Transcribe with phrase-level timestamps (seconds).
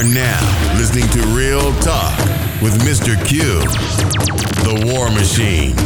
[0.00, 2.16] are now listening to Real Talk
[2.62, 3.22] with Mr.
[3.26, 3.42] Q,
[4.64, 5.76] the War Machine.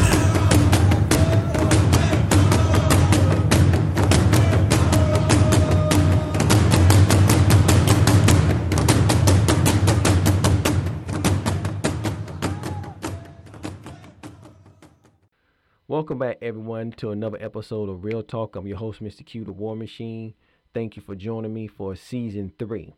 [15.88, 18.54] Welcome back, everyone, to another episode of Real Talk.
[18.54, 19.26] I'm your host, Mr.
[19.26, 20.34] Q, the War Machine.
[20.72, 22.94] Thank you for joining me for season three.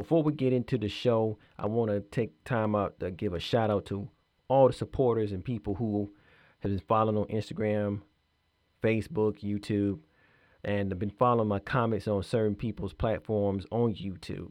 [0.00, 3.38] Before we get into the show, I want to take time out to give a
[3.38, 4.08] shout out to
[4.48, 6.10] all the supporters and people who
[6.60, 8.00] have been following on Instagram,
[8.82, 9.98] Facebook, YouTube,
[10.64, 14.50] and have been following my comments on certain people's platforms on YouTube.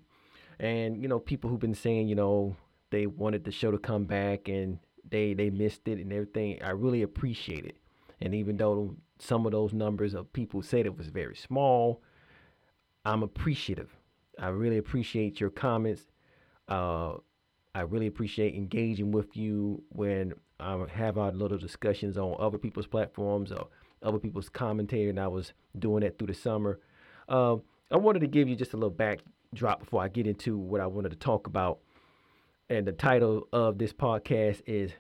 [0.60, 2.56] And, you know, people who've been saying, you know,
[2.92, 4.78] they wanted the show to come back and
[5.10, 6.62] they they missed it and everything.
[6.62, 7.78] I really appreciate it.
[8.22, 12.04] And even though some of those numbers of people said it was very small,
[13.04, 13.99] I'm appreciative.
[14.40, 16.04] I really appreciate your comments.
[16.68, 17.16] Uh,
[17.76, 22.88] I really appreciate engaging with you when I have our little discussions on other people's
[22.88, 23.68] platforms or
[24.02, 26.80] other people's commentary, and I was doing that through the summer.
[27.28, 27.58] Uh,
[27.92, 30.88] I wanted to give you just a little backdrop before I get into what I
[30.88, 31.80] wanted to talk about.
[32.70, 34.92] And the title of this podcast is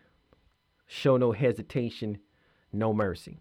[0.87, 2.17] Show No Hesitation,
[2.73, 3.39] No Mercy.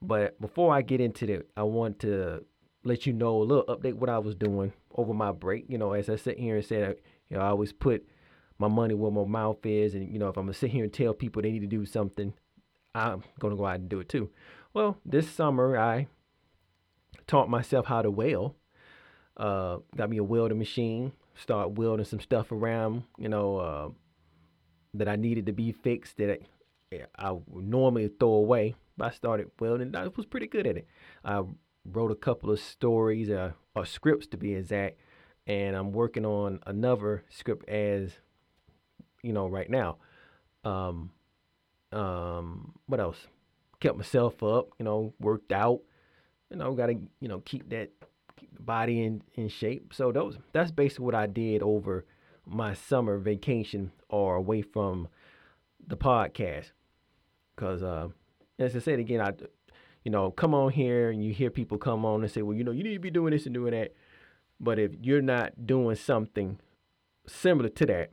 [0.00, 2.44] But before I get into that, I want to
[2.84, 5.66] let you know a little update what I was doing over my break.
[5.68, 6.96] You know, as I sit here and said,
[7.28, 8.06] you know, I always put
[8.58, 10.92] my money where my mouth is, and you know, if I'm gonna sit here and
[10.92, 12.32] tell people they need to do something,
[12.94, 14.30] I'm gonna go out and do it too.
[14.74, 16.08] Well, this summer I
[17.26, 18.54] taught myself how to weld.
[19.36, 21.12] Uh, got me a welding machine.
[21.34, 23.88] Start welding some stuff around, you know, uh,
[24.94, 26.42] that I needed to be fixed that
[26.92, 28.74] I, I normally throw away.
[28.96, 29.96] But I started welding.
[29.96, 30.86] I was pretty good at it.
[31.24, 31.42] I
[31.84, 34.98] wrote a couple of stories, uh, or scripts to be exact,
[35.46, 38.12] and I'm working on another script as
[39.22, 39.98] you know right now.
[40.64, 41.10] Um,
[41.92, 43.26] um, what else?
[43.80, 45.80] Kept myself up, you know, worked out.
[46.50, 47.90] You know, got to you know keep that
[48.60, 49.92] body in in shape.
[49.94, 52.04] So those that's basically what I did over
[52.46, 55.08] my summer vacation or away from
[55.86, 56.72] the podcast.
[57.56, 58.08] Cause uh,
[58.58, 59.32] as I said again, I
[60.04, 62.64] you know, come on here and you hear people come on and say, well, you
[62.64, 63.94] know, you need to be doing this and doing that.
[64.60, 66.58] But if you're not doing something
[67.26, 68.10] similar to that,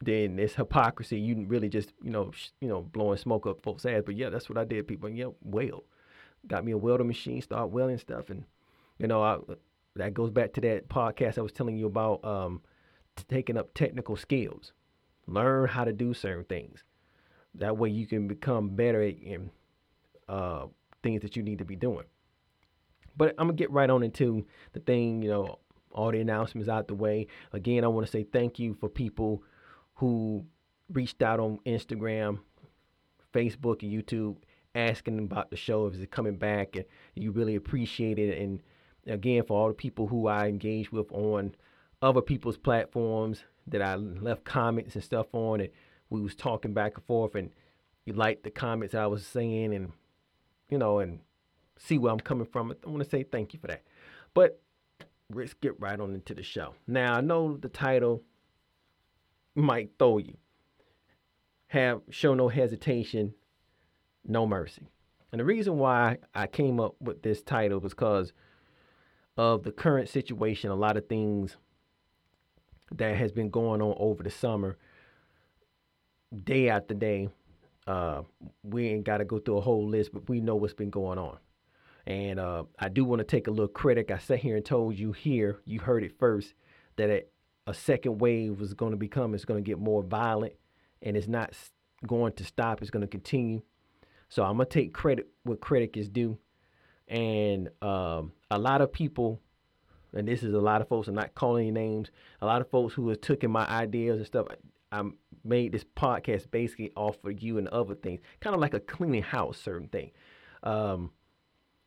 [0.00, 1.18] then it's hypocrisy.
[1.18, 4.02] You really just, you know, sh- you know, blowing smoke up folks' ass.
[4.04, 4.86] But yeah, that's what I did.
[4.86, 5.84] People, yeah, weld.
[6.46, 8.44] Got me a welding machine, start welding stuff, and
[8.98, 9.38] you know, I,
[9.96, 12.60] that goes back to that podcast I was telling you about, um,
[13.28, 14.72] taking up technical skills.
[15.26, 16.84] Learn how to do certain things.
[17.54, 19.50] That way, you can become better at, in
[20.28, 20.66] uh,
[21.06, 22.04] things that you need to be doing.
[23.16, 25.60] But I'm gonna get right on into the thing, you know,
[25.92, 27.28] all the announcements out the way.
[27.52, 29.42] Again, I want to say thank you for people
[29.94, 30.44] who
[30.92, 32.40] reached out on Instagram,
[33.32, 34.36] Facebook, and YouTube
[34.74, 36.84] asking about the show, if it's coming back, and
[37.14, 38.38] you really appreciate it.
[38.38, 38.62] And
[39.06, 41.54] again, for all the people who I engage with on
[42.02, 45.70] other people's platforms that I left comments and stuff on, and
[46.10, 47.50] we was talking back and forth, and
[48.04, 49.92] you liked the comments I was saying, and
[50.68, 51.20] you know, and
[51.78, 52.72] see where I'm coming from.
[52.84, 53.82] I want to say thank you for that.
[54.34, 54.60] But
[55.32, 56.74] let's get right on into the show.
[56.86, 58.22] Now, I know the title
[59.54, 60.36] might throw you.
[61.68, 63.34] Have show no hesitation,
[64.24, 64.88] no mercy.
[65.32, 68.32] And the reason why I came up with this title was because
[69.36, 71.56] of the current situation, a lot of things
[72.94, 74.78] that has been going on over the summer,
[76.44, 77.28] day after day.
[77.86, 78.22] Uh,
[78.62, 81.18] we ain't got to go through a whole list, but we know what's been going
[81.18, 81.38] on.
[82.06, 84.10] And uh, I do want to take a little credit.
[84.10, 86.54] I sat here and told you here, you heard it first,
[86.96, 87.24] that a,
[87.66, 90.54] a second wave was going to become, it's going to get more violent,
[91.02, 91.54] and it's not
[92.06, 92.80] going to stop.
[92.80, 93.62] It's going to continue.
[94.28, 96.38] So I'm going to take credit what credit is due.
[97.08, 99.40] And um, a lot of people,
[100.12, 102.94] and this is a lot of folks, I'm not calling names, a lot of folks
[102.94, 104.48] who have taken my ideas and stuff.
[104.92, 105.02] I
[105.44, 109.22] made this podcast basically off of you and other things, kind of like a cleaning
[109.22, 110.12] house, certain thing.
[110.62, 111.10] Um,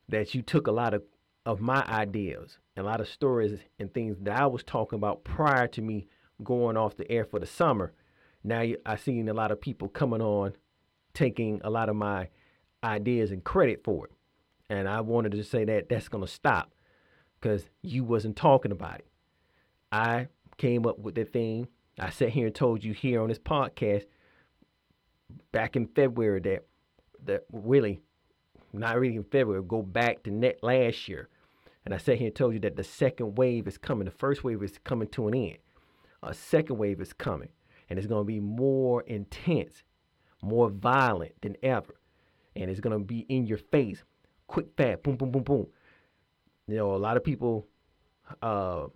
[0.10, 1.04] that you took a lot of
[1.46, 5.24] of my ideas and a lot of stories and things that I was talking about
[5.24, 6.06] prior to me
[6.44, 7.94] going off the air for the summer.
[8.44, 10.54] Now you, I seen a lot of people coming on,
[11.14, 12.30] taking a lot of my
[12.84, 14.12] ideas and credit for it,
[14.70, 16.72] and I wanted to say that that's gonna stop
[17.40, 19.08] because you wasn't talking about it.
[19.92, 21.68] I came up with the thing.
[22.02, 24.06] I sat here and told you here on this podcast
[25.52, 26.66] back in February that
[27.26, 28.02] that really
[28.74, 31.30] not really in February, go back to net last year.
[31.86, 34.06] And I sat here and told you that the second wave is coming.
[34.06, 35.58] The first wave is coming to an end.
[36.22, 37.50] a second wave is coming,
[37.90, 39.84] and it's going to be more intense,
[40.42, 41.96] more violent than ever,
[42.56, 44.04] and it's going to be in your face,
[44.48, 45.68] quick, fast, boom, boom, boom, boom.
[46.68, 47.68] You know, a lot of people
[48.42, 48.88] uh,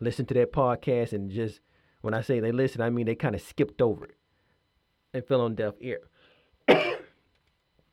[0.00, 1.60] listen to that podcast and just
[2.08, 4.16] when I say they listen, I mean they kind of skipped over it
[5.12, 6.00] and fell on deaf ear.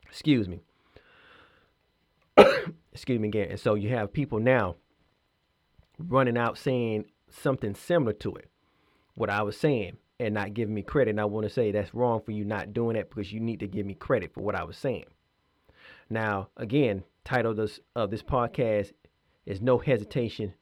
[0.07, 0.61] Excuse me.
[2.93, 3.49] Excuse me again.
[3.49, 4.77] And so you have people now
[5.99, 8.49] running out saying something similar to it,
[9.15, 11.09] what I was saying, and not giving me credit.
[11.09, 13.59] And I want to say that's wrong for you not doing that because you need
[13.59, 15.07] to give me credit for what I was saying.
[16.09, 18.93] Now, again, title of this, of this podcast
[19.45, 20.53] is No Hesitation,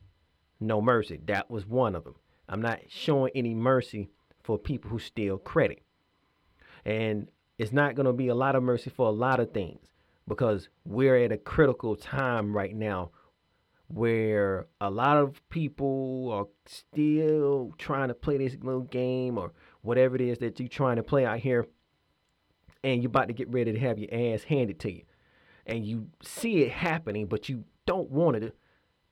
[0.60, 1.20] No Mercy.
[1.28, 2.16] That was one of them.
[2.50, 4.10] I'm not showing any mercy
[4.44, 5.84] for people who steal credit.
[6.86, 9.88] And it's not going to be a lot of mercy for a lot of things
[10.28, 13.12] because we're at a critical time right now
[13.88, 19.52] where a lot of people are still trying to play this little game or
[19.82, 21.68] whatever it is that you're trying to play out here
[22.84, 25.04] and you're about to get ready to have your ass handed to you
[25.66, 28.52] and you see it happening but you don't want to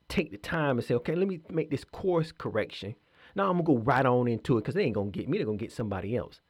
[0.08, 2.94] take the time and say okay let me make this course correction
[3.34, 5.46] now i'm gonna go right on into it because they ain't gonna get me they're
[5.46, 6.40] gonna get somebody else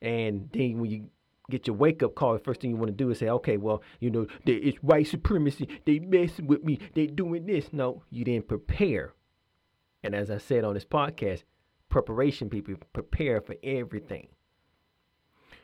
[0.00, 1.08] and then when you
[1.50, 3.56] get your wake up call, the first thing you want to do is say, okay,
[3.56, 5.68] well, you know, it's white supremacy.
[5.84, 6.78] They messing with me.
[6.94, 7.72] They doing this.
[7.72, 9.12] No, you didn't prepare.
[10.02, 11.44] And as I said on this podcast,
[11.88, 14.28] preparation people prepare for everything.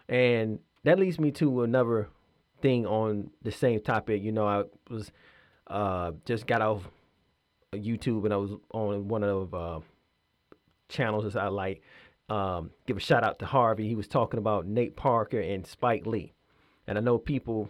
[0.09, 2.09] And that leads me to another
[2.63, 4.23] thing on the same topic.
[4.23, 5.13] You know, I was
[5.67, 6.83] uh, just got off
[7.75, 9.81] YouTube and I was on one of uh,
[10.91, 11.83] channels as I like
[12.31, 13.89] um, give a shout out to Harvey.
[13.89, 16.33] He was talking about Nate Parker and Spike Lee.
[16.87, 17.69] And I know people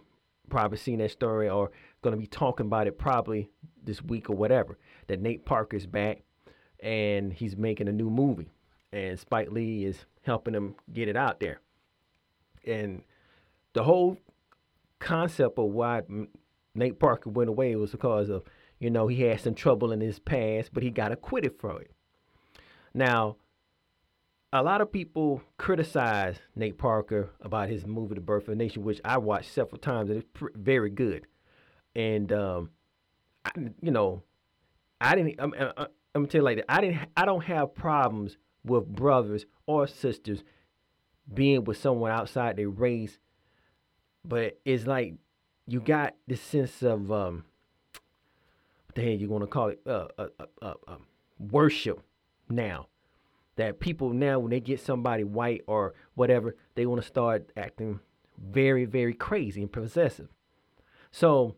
[0.50, 1.70] probably seen that story or
[2.02, 3.48] going to be talking about it probably
[3.82, 4.78] this week or whatever.
[5.06, 6.22] That Nate Parker's back
[6.80, 8.50] and he's making a new movie.
[8.92, 11.60] And Spike Lee is helping him get it out there.
[12.66, 13.02] And
[13.72, 14.18] the whole
[14.98, 16.02] concept of why
[16.74, 18.42] Nate Parker went away was because of,
[18.78, 21.90] you know, he had some trouble in his past, but he got acquitted for it.
[22.94, 23.36] Now,
[24.52, 28.82] a lot of people criticize Nate Parker about his movie The Birth of a Nation,
[28.82, 31.26] which I watched several times and it's pr- very good.
[31.94, 32.70] And um,
[33.44, 33.50] I,
[33.80, 34.22] you know,
[35.00, 35.36] I didn't.
[35.38, 36.70] I'm, I'm, I'm gonna tell you like that.
[36.70, 37.08] I didn't.
[37.16, 40.42] I don't have problems with brothers or sisters
[41.32, 43.18] being with someone outside their race,
[44.24, 45.14] but it's like
[45.66, 47.44] you got this sense of um,
[48.86, 49.80] what the hell you want to call it?
[49.86, 51.06] Uh, uh, uh, uh, um,
[51.38, 52.02] worship
[52.50, 52.88] now
[53.56, 58.00] that people now when they get somebody white or whatever, they want to start acting
[58.38, 60.28] very, very crazy and possessive.
[61.10, 61.56] So,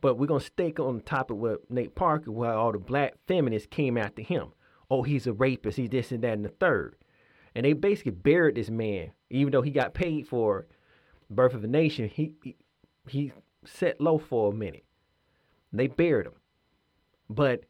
[0.00, 3.68] but we're gonna stick on the topic with Nate Parker, where all the black feminists
[3.70, 4.48] came after him.
[4.90, 5.78] Oh, he's a rapist.
[5.78, 6.96] He's this and that and the third,
[7.54, 10.66] and they basically buried this man, even though he got paid for
[11.30, 12.08] Birth of a Nation.
[12.08, 12.56] He he,
[13.08, 13.32] he
[13.64, 14.84] set low for a minute.
[15.72, 16.34] They buried him,
[17.28, 17.64] but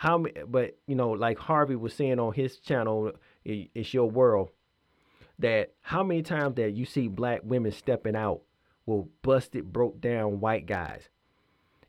[0.00, 3.12] how but you know, like Harvey was saying on his channel,
[3.44, 4.48] it's your world.
[5.38, 8.40] That how many times that you see black women stepping out
[8.86, 11.10] with busted, broke down white guys,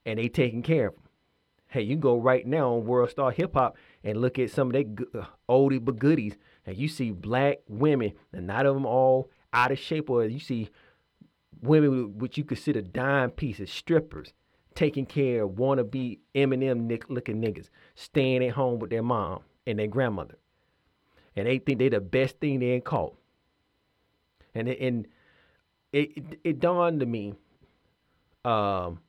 [0.05, 1.03] and they taking care of them.
[1.67, 4.73] Hey, you go right now on World Star Hip Hop and look at some of
[4.73, 9.29] their uh, oldie but goodies, and you see black women, and not of them all
[9.53, 10.69] out of shape, or you see
[11.61, 14.33] women which you consider dime pieces, strippers,
[14.75, 19.79] taking care of wannabe Eminem nick looking niggas, staying at home with their mom and
[19.79, 20.37] their grandmother.
[21.35, 23.15] And they think they the best thing they ain't caught.
[24.53, 25.07] And it, and
[25.93, 27.33] it, it, it dawned to me
[28.43, 28.99] um,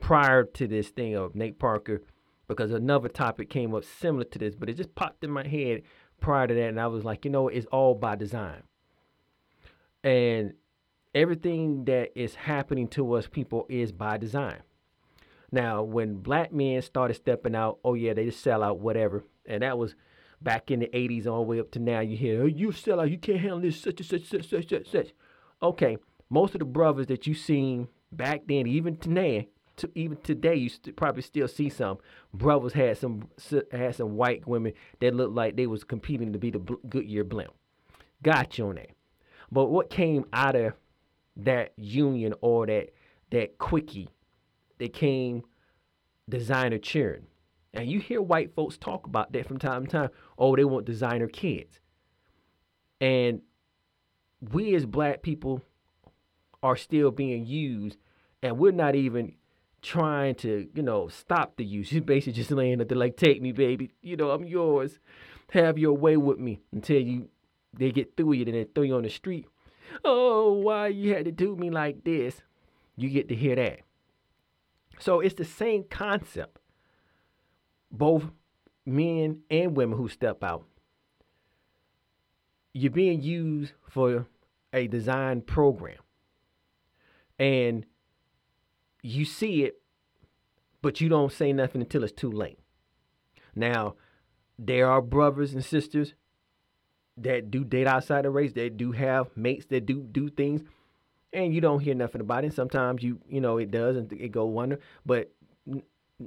[0.00, 2.02] prior to this thing of Nate Parker,
[2.48, 5.82] because another topic came up similar to this, but it just popped in my head
[6.20, 8.62] prior to that, and I was like, you know, it's all by design.
[10.02, 10.54] And
[11.14, 14.58] everything that is happening to us people is by design.
[15.52, 19.24] Now, when black men started stepping out, oh yeah, they just sell out, whatever.
[19.46, 19.94] And that was
[20.40, 22.00] back in the 80s all the way up to now.
[22.00, 24.68] You hear, oh, you sell out, you can't handle this, such and such, such, such,
[24.68, 25.08] such, such.
[25.62, 30.54] Okay, most of the brothers that you seen back then, even today, to, even today,
[30.54, 31.98] you st- probably still see some
[32.34, 33.28] brothers had some
[33.72, 37.52] had some white women that looked like they was competing to be the Goodyear blimp.
[38.22, 38.90] Got you on that.
[39.50, 40.74] But what came out of
[41.36, 42.90] that union or that
[43.30, 44.10] that quickie
[44.80, 45.42] they came
[46.28, 47.26] designer cheering.
[47.72, 50.10] And you hear white folks talk about that from time to time.
[50.36, 51.78] Oh, they want designer kids.
[53.00, 53.42] And
[54.40, 55.62] we as black people
[56.62, 57.96] are still being used,
[58.42, 59.34] and we're not even
[59.82, 61.86] trying to, you know, stop the use.
[61.88, 63.92] She's basically just laying there like, take me, baby.
[64.02, 64.98] You know, I'm yours.
[65.52, 67.28] Have your way with me until you
[67.72, 69.46] they get through you, then they throw you on the street.
[70.04, 72.42] Oh, why you had to do me like this?
[72.96, 73.80] You get to hear that.
[75.00, 76.58] So it's the same concept.
[77.90, 78.30] Both
[78.86, 80.64] men and women who step out.
[82.72, 84.26] You're being used for
[84.72, 85.98] a design program.
[87.38, 87.86] And
[89.02, 89.80] you see it,
[90.82, 92.58] but you don't say nothing until it's too late.
[93.54, 93.96] Now,
[94.58, 96.14] there are brothers and sisters
[97.16, 100.62] that do date outside the race, that do have mates that do do things,
[101.32, 102.54] and you don't hear nothing about it.
[102.54, 105.32] Sometimes you you know it does and it go wonder, but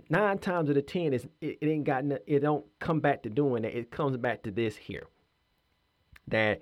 [0.10, 3.30] nine times out of ten, it's, it, it ain't got it don't come back to
[3.30, 3.78] doing that.
[3.78, 5.08] It comes back to this here
[6.28, 6.62] that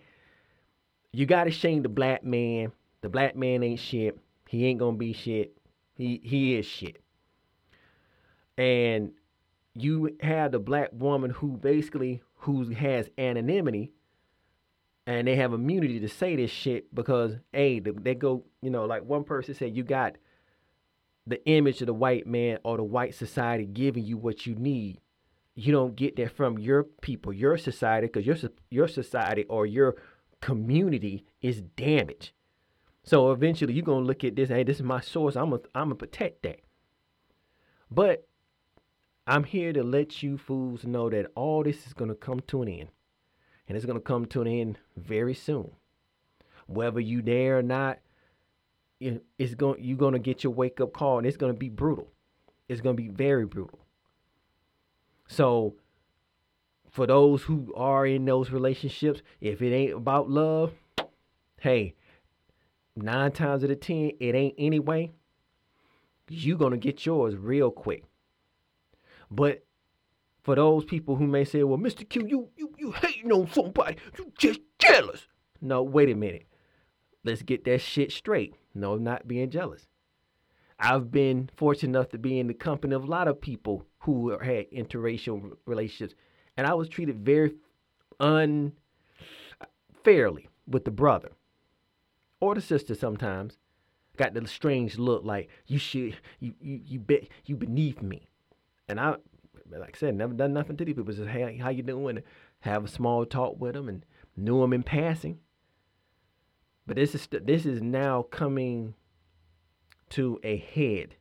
[1.11, 2.71] you got to shame the black man.
[3.01, 4.17] The black man ain't shit.
[4.47, 5.57] He ain't gonna be shit.
[5.95, 7.01] He he is shit.
[8.57, 9.11] And
[9.73, 13.93] you have the black woman who basically who has anonymity
[15.07, 19.03] and they have immunity to say this shit because a they go you know like
[19.03, 20.15] one person said you got
[21.27, 24.99] the image of the white man or the white society giving you what you need.
[25.55, 28.37] You don't get that from your people your society because your
[28.69, 29.95] your society or your
[30.39, 32.31] community is damaged.
[33.03, 35.85] So eventually you're gonna look at this hey this is my source i'm gonna I'm
[35.85, 36.61] gonna protect that.
[37.89, 38.27] But
[39.27, 42.69] i'm here to let you fools know that all this is gonna come to an
[42.69, 42.89] end
[43.67, 45.71] and it's going to come to an end very soon.
[46.67, 47.99] Whether you there or not,
[48.99, 51.69] it's going you're going to get your wake up call, and it's going to be
[51.69, 52.07] brutal.
[52.69, 53.79] It's going to be very brutal.
[55.27, 55.75] So,
[56.89, 60.73] for those who are in those relationships, if it ain't about love,
[61.59, 61.95] hey,
[62.95, 65.11] nine times out of ten, it ain't anyway.
[66.29, 68.05] You're gonna get yours real quick.
[69.29, 69.65] But
[70.43, 72.07] for those people who may say, well, Mr.
[72.07, 73.97] Q, you you you hating on somebody.
[74.17, 75.27] You just jealous.
[75.61, 76.47] No, wait a minute.
[77.23, 78.55] Let's get that shit straight.
[78.73, 79.87] No, I'm not being jealous.
[80.79, 84.31] I've been fortunate enough to be in the company of a lot of people who
[84.39, 86.15] had interracial relationships,
[86.57, 87.53] and I was treated very
[88.19, 88.73] unfairly
[90.67, 91.33] with the brother
[92.39, 93.57] or the sister sometimes.
[94.17, 98.27] Got the strange look like you should you you you bet you beneath me,
[98.89, 99.15] and I
[99.79, 101.13] like I said, never done nothing to these people.
[101.13, 102.21] Just hey, how you doing?
[102.61, 105.39] Have a small talk with them and knew them in passing.
[106.85, 108.95] But this is this is now coming
[110.09, 111.15] to a head.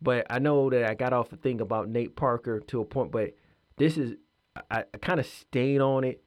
[0.00, 3.12] But I know that I got off the thing about Nate Parker to a point,
[3.12, 3.34] but
[3.76, 4.14] this is
[4.70, 6.22] I, I kind of stayed on it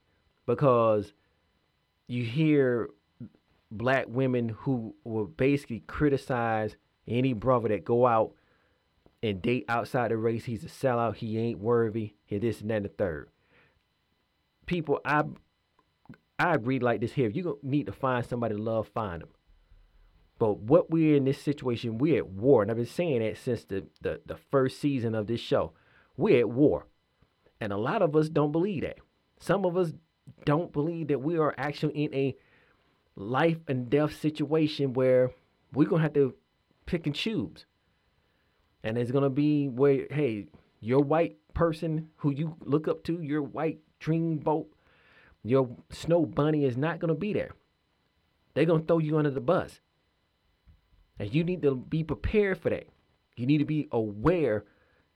[0.46, 1.14] because
[2.08, 2.90] you hear
[3.72, 6.76] black women who will basically criticize
[7.08, 8.34] any brother that go out
[9.26, 10.46] and date outside the race.
[10.46, 11.16] He's a sellout.
[11.16, 12.14] He ain't worthy.
[12.30, 13.30] And this and that and the third.
[14.66, 15.24] People, I
[16.38, 17.28] I agree like this here.
[17.28, 19.30] If you need to find somebody to love, find them.
[20.38, 22.62] But what we're in this situation, we're at war.
[22.62, 25.74] And I've been saying that since the, the, the first season of this show.
[26.18, 26.88] We're at war.
[27.62, 28.98] And a lot of us don't believe that.
[29.40, 29.94] Some of us
[30.44, 32.36] don't believe that we are actually in a
[33.16, 35.32] life and death situation where
[35.74, 36.36] we're going to have to
[36.86, 37.66] pick and choose
[38.86, 40.46] and it's gonna be where hey,
[40.80, 44.68] your white person who you look up to, your white dreamboat,
[45.44, 47.52] your snow bunny is not gonna be there.
[48.54, 49.82] They're gonna throw you under the bus.
[51.20, 52.88] And you need to be prepared for that.
[53.36, 54.66] You need to be aware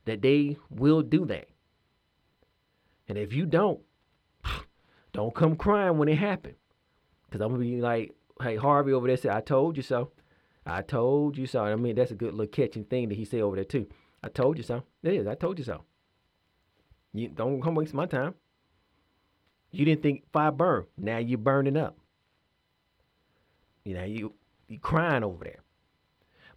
[0.05, 1.47] that they will do that.
[3.07, 3.81] And if you don't,
[5.13, 6.55] don't come crying when it happens.
[7.25, 10.11] Because I'm going to be like, hey, Harvey over there said, I told you so.
[10.69, 11.63] I told you so.
[11.63, 13.87] I mean, that's a good little catching thing that he said over there too.
[14.23, 14.83] I told you so.
[15.03, 15.27] It is.
[15.27, 15.83] I told you so.
[17.13, 18.35] You don't come waste my time.
[19.71, 20.85] You didn't think fire burn.
[20.97, 21.97] Now you're burning up.
[23.83, 24.33] You know, you
[24.67, 25.63] you crying over there.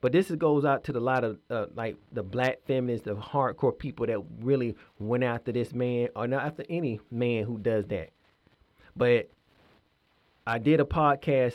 [0.00, 3.78] But this goes out to the lot of uh, like the black feminists, the hardcore
[3.78, 8.10] people that really went after this man, or not after any man who does that.
[8.96, 9.30] But
[10.46, 11.54] I did a podcast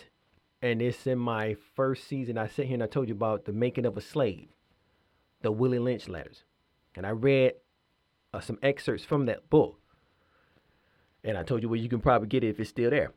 [0.62, 2.38] and it's in my first season.
[2.38, 4.50] I sit here and I told you about the making of a slave,
[5.42, 6.44] the Willie Lynch letters,
[6.96, 7.54] and I read
[8.34, 9.80] uh, some excerpts from that book.
[11.24, 13.12] And I told you well, you can probably get it if it's still there.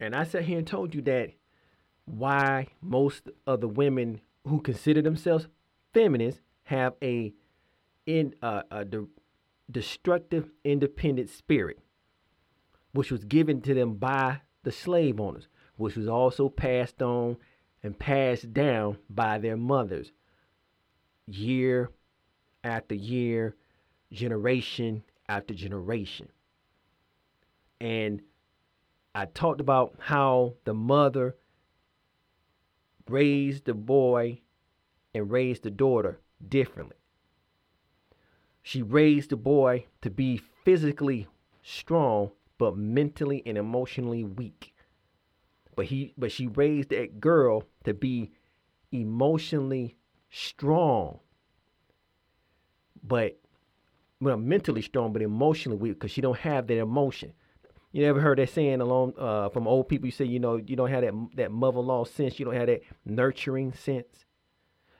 [0.00, 1.32] And I sat here and told you that
[2.04, 5.48] why most of the women who consider themselves
[5.92, 7.34] feminists have a
[8.06, 9.06] in uh, a de-
[9.70, 11.78] destructive independent spirit,
[12.92, 15.48] which was given to them by the slave owners
[15.78, 17.36] which was also passed on
[17.82, 20.12] and passed down by their mothers.
[21.26, 21.90] year
[22.64, 23.54] after year,
[24.12, 26.28] generation after generation.
[27.80, 28.22] And
[29.14, 31.36] I talked about how the mother
[33.08, 34.40] raised the boy
[35.14, 36.96] and raised the daughter differently.
[38.62, 41.26] She raised the boy to be physically
[41.62, 44.74] strong but mentally and emotionally weak.
[45.78, 48.32] But he but she raised that girl to be
[48.90, 49.94] emotionally
[50.28, 51.20] strong
[53.00, 53.38] but
[54.20, 57.32] well, mentally strong but emotionally weak because she don't have that emotion.
[57.92, 60.06] You ever heard that saying along uh, from old people?
[60.06, 62.40] You say you know you don't have that that mother-in-law sense.
[62.40, 64.26] You don't have that nurturing sense,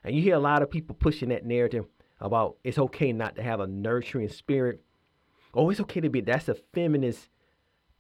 [0.05, 1.87] and you hear a lot of people pushing that narrative
[2.21, 4.81] about it's okay not to have a nurturing spirit.
[5.55, 6.21] Oh, it's okay to be.
[6.21, 7.31] That's a feminist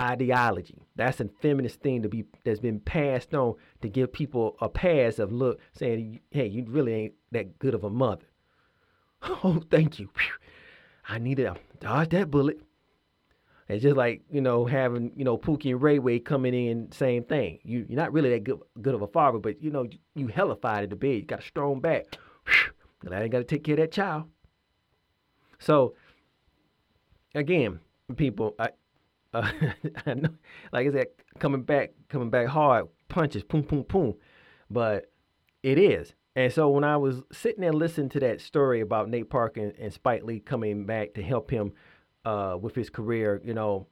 [0.00, 0.82] ideology.
[0.96, 5.18] That's a feminist thing to be that's been passed on to give people a pass
[5.18, 8.24] of look, saying, "Hey, you really ain't that good of a mother."
[9.42, 10.10] Oh, thank you.
[11.08, 12.60] I needed to dodge that bullet.
[13.68, 17.24] It's just like you know having you know Pookie and Ray Ray coming in, same
[17.24, 17.58] thing.
[17.64, 20.26] You you're not really that good good of a father, but you know you, you
[20.28, 21.16] hellified at the bed.
[21.16, 22.16] You got a strong back.
[23.00, 24.24] Glad I ain't got to take care of that child.
[25.58, 25.94] So
[27.34, 27.80] again,
[28.16, 28.54] people,
[29.34, 29.50] uh,
[30.06, 30.30] I know,
[30.72, 31.06] like I said,
[31.38, 34.14] coming back, coming back hard, punches, boom, boom, boom.
[34.70, 35.10] But
[35.62, 36.14] it is.
[36.36, 39.72] And so when I was sitting there listening to that story about Nate Parker and,
[39.78, 41.72] and Spike Lee coming back to help him
[42.24, 43.88] uh, with his career, you know,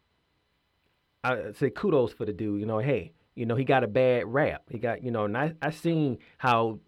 [1.25, 2.61] I say kudos for the dude.
[2.61, 4.62] You know, hey, you know, he got a bad rap.
[4.71, 6.78] He got, you know, and I, I seen how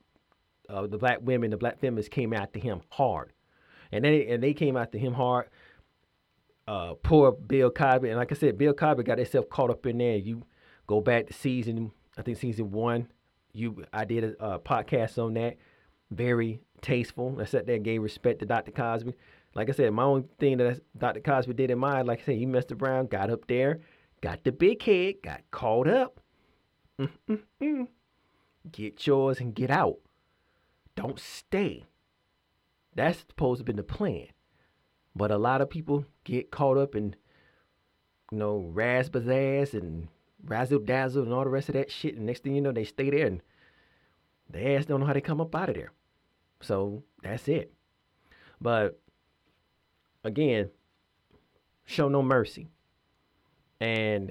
[0.69, 3.33] uh, the black women, the black feminists came after him hard.
[3.91, 5.49] And they, and they came after him hard.
[6.69, 8.11] Uh, poor Bill Cosby.
[8.11, 10.17] And like I said, Bill Cosby got himself caught up in there.
[10.17, 10.43] You
[10.87, 13.09] go back to season, I think season one,
[13.55, 15.57] you I did a, a podcast on that.
[16.11, 17.39] Very tasteful.
[17.41, 18.71] I sat there and gave respect to Dr.
[18.73, 19.15] Cosby.
[19.55, 21.21] Like I said, my only thing that Dr.
[21.21, 23.81] Cosby did in mind, like I said, he messed around, got up there,
[24.21, 26.21] got the big head, got caught up.
[28.71, 30.01] Get yours and get out.
[30.97, 31.87] Don't stay.
[32.95, 34.27] That's supposed to be the plan.
[35.19, 37.17] But a lot of people get caught up in,
[38.31, 40.07] you know, razzle and
[40.45, 42.15] razzle dazzle and all the rest of that shit.
[42.15, 43.43] And next thing you know, they stay there and
[44.49, 45.91] the ass don't know how to come up out of there.
[46.61, 47.73] So that's it.
[48.61, 49.01] But
[50.23, 50.71] again,
[51.85, 52.69] show no mercy.
[53.81, 54.31] And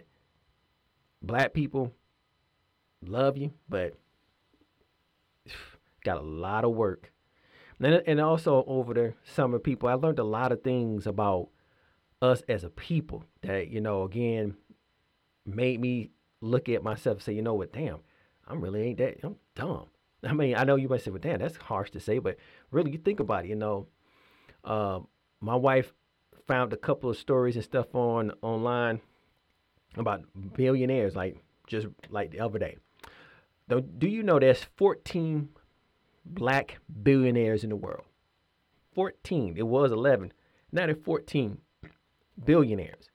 [1.21, 1.93] black people
[3.05, 3.93] love you, but
[6.05, 7.11] got a lot of work.
[7.79, 11.49] And, and also over the summer people, I learned a lot of things about
[12.21, 14.55] us as a people that, you know, again,
[15.45, 16.11] made me
[16.41, 17.99] look at myself and say, you know what, damn,
[18.47, 19.87] I'm really ain't that, I'm dumb.
[20.23, 22.37] I mean, I know you might say, well, damn, that's harsh to say, but
[22.71, 23.87] really, you think about it, you know,
[24.63, 24.99] uh,
[25.39, 25.93] my wife
[26.47, 29.01] found a couple of stories and stuff on online
[29.95, 30.23] about
[30.55, 31.37] billionaires, like
[31.67, 32.77] just like the other day.
[33.69, 35.49] Do you know there's 14
[36.27, 38.03] black billionaires in the world?
[38.95, 39.55] 14.
[39.57, 40.33] It was 11.
[40.71, 41.57] Now there's 14
[42.43, 43.09] billionaires.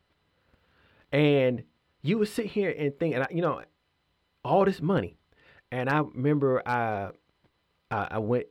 [1.10, 1.64] And
[2.02, 3.62] you would sit here and think, and I, you know,
[4.44, 5.16] all this money.
[5.70, 7.10] And I remember I,
[7.90, 8.46] I, I went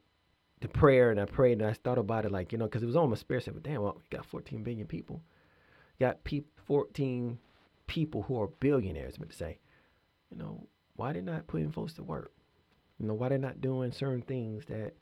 [0.62, 2.88] to prayer and I prayed and I thought about it like, you know, because it
[2.88, 3.43] was on my spirit.
[3.43, 5.21] I said, well, damn, well, we got 14 billion people.
[6.00, 7.38] Got pe- 14
[7.88, 9.60] people who are billionaires, but to say,
[10.30, 12.32] you know, why didn't putting folks to work?
[13.02, 14.94] You know, why they're not doing certain things that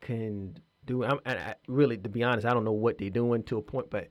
[0.00, 1.04] can do?
[1.04, 3.90] I'm, I, really, to be honest, I don't know what they're doing to a point,
[3.90, 4.08] but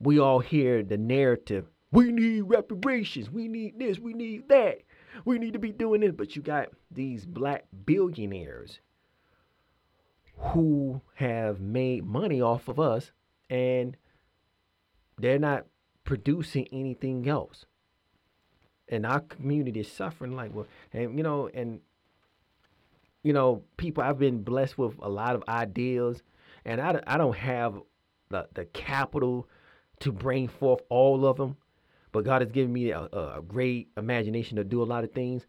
[0.00, 3.30] we all hear the narrative we need reparations.
[3.30, 3.98] We need this.
[3.98, 4.78] We need that.
[5.26, 6.12] We need to be doing this.
[6.12, 8.80] But you got these black billionaires
[10.38, 13.12] who have made money off of us
[13.50, 13.96] and
[15.18, 15.66] they're not
[16.04, 17.66] producing anything else.
[18.88, 21.80] And our community is suffering like well, and you know, and
[23.22, 26.22] you know, people I've been blessed with a lot of ideas,
[26.64, 27.80] and I, I don't have
[28.30, 29.48] the the capital
[30.00, 31.56] to bring forth all of them,
[32.10, 35.46] but God has given me a, a great imagination to do a lot of things.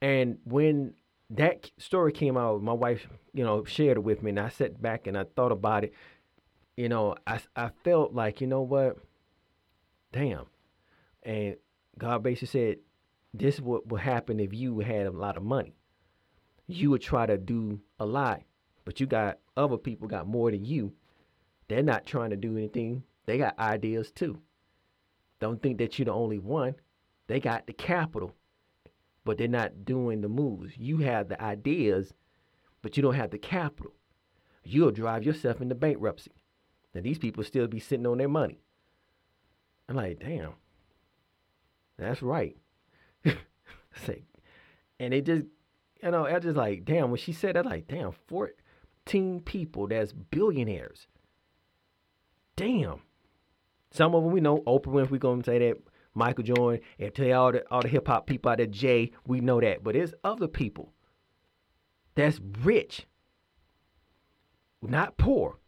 [0.00, 0.94] And when
[1.30, 4.80] that story came out, my wife, you know, shared it with me, and I sat
[4.80, 5.92] back and I thought about it.
[6.76, 8.96] You know, I I felt like, you know what,
[10.12, 10.46] damn,
[11.22, 11.56] and
[11.98, 12.76] God basically said,
[13.34, 15.74] this is what would happen if you had a lot of money.
[16.66, 18.42] You would try to do a lot,
[18.84, 20.92] but you got other people got more than you.
[21.68, 23.02] They're not trying to do anything.
[23.26, 24.40] They got ideas too.
[25.40, 26.74] Don't think that you're the only one.
[27.26, 28.34] They got the capital,
[29.24, 30.76] but they're not doing the moves.
[30.76, 32.12] You have the ideas,
[32.82, 33.92] but you don't have the capital.
[34.64, 36.30] you'll drive yourself into bankruptcy.
[36.94, 38.60] And these people still be sitting on their money.
[39.88, 40.52] I'm like, damn,
[41.98, 42.56] that's right.
[44.04, 44.24] Say,
[45.00, 45.44] and it just,
[46.02, 47.10] you know, I just like, damn.
[47.10, 51.06] When she said that, like, damn, 14 people that's billionaires.
[52.56, 53.00] Damn.
[53.90, 54.60] Some of them we know.
[54.66, 55.78] Oprah Winfrey gonna say that.
[56.14, 59.40] Michael Jordan, and tell all the all the hip hop people out there, Jay, we
[59.40, 59.82] know that.
[59.82, 60.92] But there's other people
[62.14, 63.06] that's rich,
[64.82, 65.58] not poor.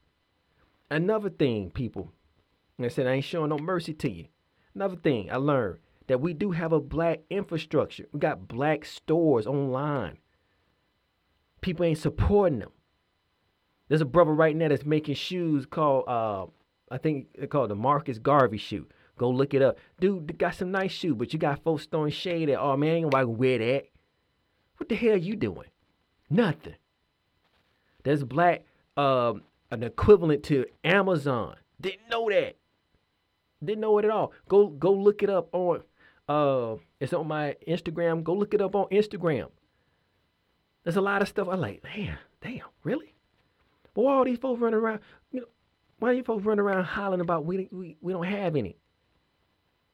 [0.90, 2.12] Another thing, people,
[2.78, 4.26] I said I ain't showing no mercy to you.
[4.74, 8.06] Another thing I learned that we do have a black infrastructure.
[8.12, 10.18] We got black stores online.
[11.64, 12.72] People ain't supporting them.
[13.88, 16.44] There's a brother right now that's making shoes called uh,
[16.90, 18.86] I think they called the Marcus Garvey shoe.
[19.16, 19.78] Go look it up.
[19.98, 23.24] Dude got some nice shoe, but you got folks throwing shade at, oh man, why
[23.24, 23.84] wear that?
[24.76, 25.70] What the hell you doing?
[26.28, 26.74] Nothing.
[28.02, 28.66] There's black
[28.98, 31.56] um, an equivalent to Amazon.
[31.80, 32.56] Didn't know that.
[33.64, 34.32] Didn't know it at all.
[34.50, 35.80] Go go look it up on
[36.28, 38.22] uh it's on my Instagram.
[38.22, 39.48] Go look it up on Instagram.
[40.84, 41.48] There's a lot of stuff.
[41.50, 43.14] I'm like, man, damn, really?
[43.94, 45.46] Boy, all these folks running around, you know,
[45.98, 48.76] why are you folks running around hollering about we, we, we don't have any?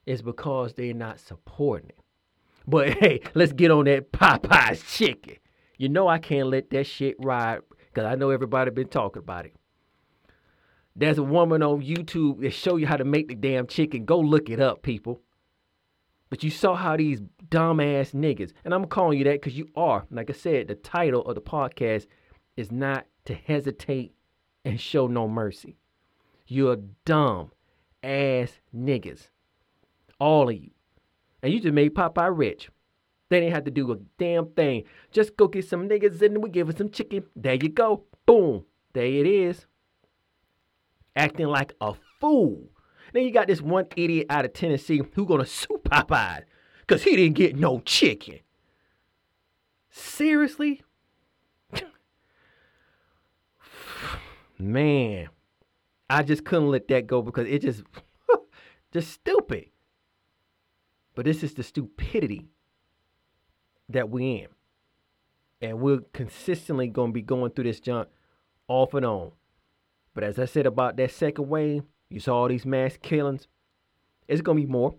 [0.06, 1.98] It's because they're not supporting it.
[2.66, 5.36] But hey, let's get on that Popeye's chicken.
[5.78, 9.46] You know I can't let that shit ride because I know everybody been talking about
[9.46, 9.54] it.
[10.96, 14.04] There's a woman on YouTube that show you how to make the damn chicken.
[14.04, 15.20] Go look it up, people.
[16.30, 20.06] But you saw how these dumbass niggas, and I'm calling you that because you are.
[20.10, 22.06] Like I said, the title of the podcast
[22.56, 24.14] is not to hesitate
[24.64, 25.76] and show no mercy.
[26.46, 27.50] You're dumb
[28.02, 29.28] ass niggas.
[30.18, 30.70] All of you.
[31.42, 32.70] And you just made Popeye rich.
[33.28, 34.84] They didn't have to do a damn thing.
[35.12, 37.24] Just go get some niggas and we give us some chicken.
[37.36, 38.04] There you go.
[38.26, 38.64] Boom.
[38.92, 39.66] There it is.
[41.16, 42.68] Acting like a fool.
[43.12, 46.44] Then you got this one idiot out of Tennessee who gonna sue Popeye
[46.80, 48.40] because he didn't get no chicken.
[49.90, 50.82] Seriously?
[54.58, 55.28] Man,
[56.08, 57.82] I just couldn't let that go because it just
[58.92, 59.66] just stupid.
[61.14, 62.48] But this is the stupidity
[63.88, 64.48] that we in.
[65.60, 68.08] And we're consistently going to be going through this junk
[68.68, 69.32] off and on.
[70.14, 73.46] But as I said about that second wave, you saw all these mass killings.
[74.28, 74.94] It's going to be more.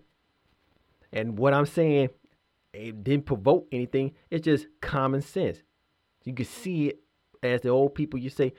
[1.12, 2.08] And what I'm saying,
[2.72, 4.12] it didn't provoke anything.
[4.30, 5.62] It's just common sense.
[6.24, 7.00] You can see it
[7.42, 8.54] as the old people you say,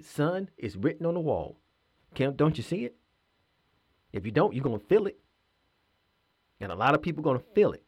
[0.00, 1.56] son, it's written on the wall.
[2.14, 2.94] Can't, don't you see it?
[4.12, 5.18] If you don't, you're going to feel it.
[6.60, 7.82] And a lot of people going to feel it.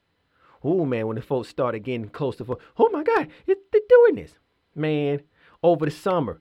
[0.63, 3.57] Oh, man, when the folks started getting close to, oh my God, they're
[3.89, 4.35] doing this.
[4.75, 5.23] Man,
[5.63, 6.41] over the summer,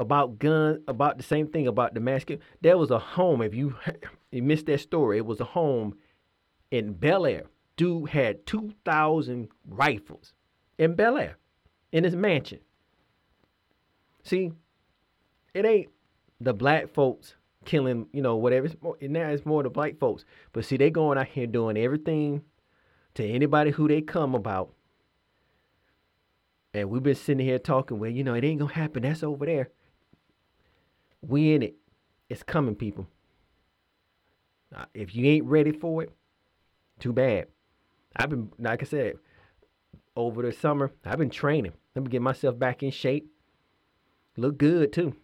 [0.00, 2.30] about guns, about the same thing about the mask.
[2.62, 3.76] There was a home, if you,
[4.32, 5.94] you missed that story, it was a home
[6.70, 7.44] in Bel Air.
[7.76, 10.32] Dude had 2,000 rifles
[10.78, 11.36] in Bel Air
[11.92, 12.60] in his mansion.
[14.24, 14.52] See,
[15.52, 15.90] it ain't
[16.40, 17.34] the black folks
[17.66, 18.66] killing, you know, whatever.
[18.66, 20.24] It's more, now it's more the black folks.
[20.52, 22.42] But see, they going out here doing everything
[23.14, 24.72] to anybody who they come about.
[26.72, 29.02] And we've been sitting here talking, well, you know, it ain't gonna happen.
[29.02, 29.70] That's over there.
[31.22, 31.74] We in it.
[32.28, 33.06] It's coming, people.
[34.94, 36.12] if you ain't ready for it,
[36.98, 37.48] too bad.
[38.16, 39.14] I've been, like I said,
[40.16, 41.72] over the summer, I've been training.
[41.94, 43.30] Let me get myself back in shape.
[44.36, 45.16] Look good too.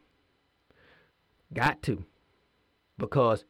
[1.53, 2.05] Got to.
[2.99, 3.45] Because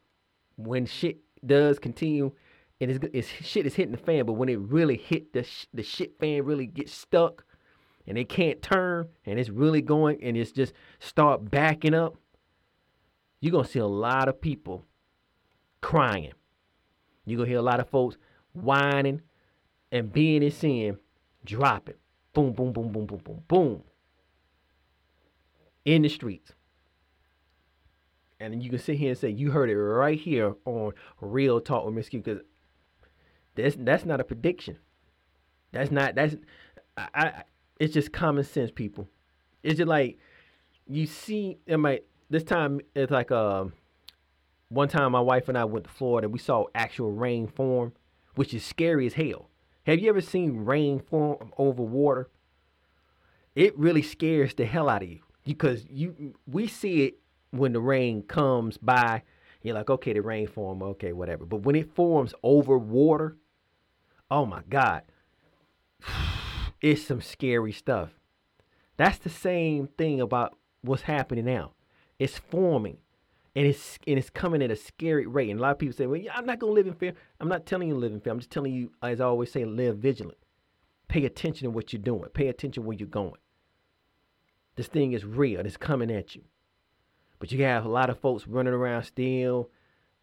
[0.55, 2.31] when shit does continue
[2.79, 5.67] and it's, it's shit is hitting the fan, but when it really hit the sh-
[5.73, 7.43] the shit fan really gets stuck
[8.05, 12.17] and it can't turn and it's really going and it's just start backing up,
[13.39, 14.85] you're gonna see a lot of people
[15.81, 16.33] crying.
[17.25, 18.17] You're gonna hear a lot of folks
[18.53, 19.21] whining
[19.91, 20.97] and being in sin,
[21.45, 21.95] dropping.
[22.33, 23.83] Boom, boom, boom, boom, boom, boom, boom.
[25.85, 26.53] In the streets
[28.39, 31.85] and you can sit here and say you heard it right here on Real Talk
[31.85, 32.11] with Mr.
[32.11, 32.41] Q because
[33.55, 34.77] that's that's not a prediction.
[35.71, 36.35] That's not that's
[36.95, 37.43] I, I
[37.79, 39.07] it's just common sense, people.
[39.63, 40.19] It's just like
[40.85, 43.73] you see it might this time it's like um
[44.69, 47.93] one time my wife and I went to Florida we saw actual rain form,
[48.35, 49.49] which is scary as hell.
[49.85, 52.29] Have you ever seen rain form over water?
[53.55, 57.19] It really scares the hell out of you because you we see it
[57.51, 59.23] when the rain comes by,
[59.61, 61.45] you're like, okay, the rain form, okay, whatever.
[61.45, 63.37] But when it forms over water,
[64.29, 65.03] oh my God,
[66.81, 68.09] it's some scary stuff.
[68.97, 71.73] That's the same thing about what's happening now.
[72.19, 72.97] It's forming.
[73.55, 75.49] And it's and it's coming at a scary rate.
[75.49, 77.13] And a lot of people say, Well, I'm not gonna live in fear.
[77.39, 78.33] I'm not telling you to live in fear.
[78.33, 80.37] I'm just telling you, as I always say, live vigilant.
[81.07, 82.29] Pay attention to what you're doing.
[82.33, 83.39] Pay attention where you're going.
[84.75, 85.61] This thing is real.
[85.61, 86.43] It's coming at you.
[87.39, 89.69] But you have a lot of folks running around still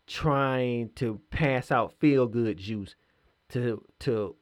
[0.07, 2.95] trying to pass out feel good juice
[3.49, 4.37] to to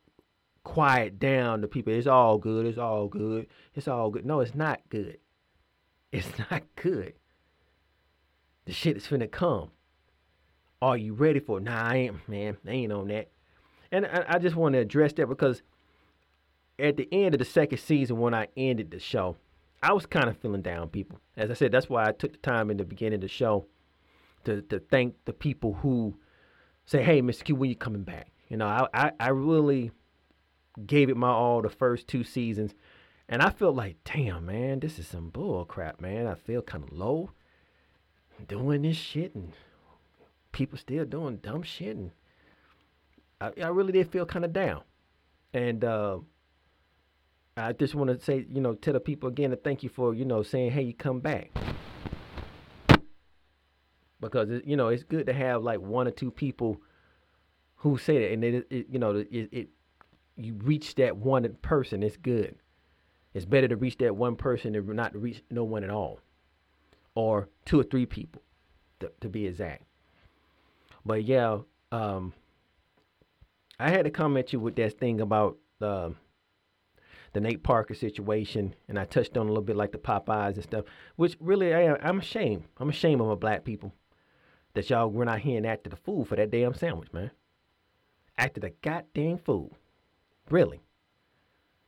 [0.64, 1.92] quiet down the people.
[1.92, 2.66] It's all good.
[2.66, 3.46] It's all good.
[3.74, 4.24] It's all good.
[4.24, 5.18] No, it's not good.
[6.10, 7.14] It's not good.
[8.64, 9.70] The shit is finna come.
[10.80, 11.64] Are you ready for it?
[11.64, 12.56] Nah, I ain't, man.
[12.66, 13.30] I ain't on that.
[13.90, 15.62] And I, I just want to address that because
[16.78, 19.36] at the end of the second season, when I ended the show,
[19.82, 21.18] I was kind of feeling down, people.
[21.36, 23.66] As I said, that's why I took the time in the beginning of the show
[24.44, 26.18] to to thank the people who
[26.84, 27.44] say, "Hey, Mr.
[27.44, 29.92] Q, when you coming back?" You know, I, I, I really
[30.86, 32.74] gave it my all the first two seasons,
[33.28, 36.26] and I felt like, damn, man, this is some bull crap, man.
[36.26, 37.30] I feel kind of low
[38.48, 39.52] doing this shit, and
[40.52, 42.10] people still doing dumb shit, and
[43.40, 44.82] I, I really did feel kind of down.
[45.52, 46.18] And uh,
[47.56, 50.14] I just want to say, you know, tell the people again to thank you for,
[50.14, 51.50] you know, saying, hey, you come back.
[54.20, 56.80] Because, it, you know, it's good to have like one or two people
[57.76, 58.32] who say that.
[58.32, 59.68] And, it, it you know, it, it,
[60.36, 62.56] you reach that one person, it's good.
[63.34, 66.20] It's better to reach that one person than not reach no one at all.
[67.14, 68.42] Or two or three people,
[69.00, 69.84] to, to be exact.
[71.04, 71.58] But yeah,
[71.90, 72.32] um,
[73.78, 76.16] I had to come at you with that thing about um,
[77.32, 80.62] the Nate Parker situation, and I touched on a little bit like the Popeyes and
[80.62, 80.84] stuff,
[81.16, 82.64] which really I, I'm ashamed.
[82.78, 83.92] I'm ashamed of my black people
[84.74, 87.30] that y'all went out here and acted a fool for that damn sandwich, man.
[88.38, 89.76] Acted a goddamn fool.
[90.48, 90.80] Really.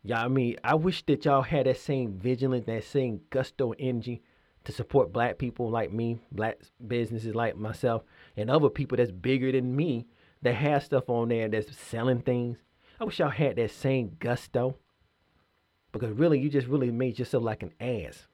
[0.03, 4.23] Y'all, I mean, I wish that y'all had that same vigilance, that same gusto energy
[4.65, 8.03] to support black people like me, black businesses like myself,
[8.37, 10.07] and other people that's bigger than me
[10.43, 12.59] that have stuff on there that's selling things.
[13.01, 14.77] I wish y'all had that same gusto
[15.93, 18.27] because really you just really made yourself like an ass.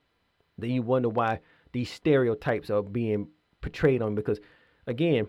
[0.58, 1.40] Then you wonder why
[1.72, 3.28] these stereotypes are being
[3.60, 4.40] portrayed on because
[4.86, 5.28] again,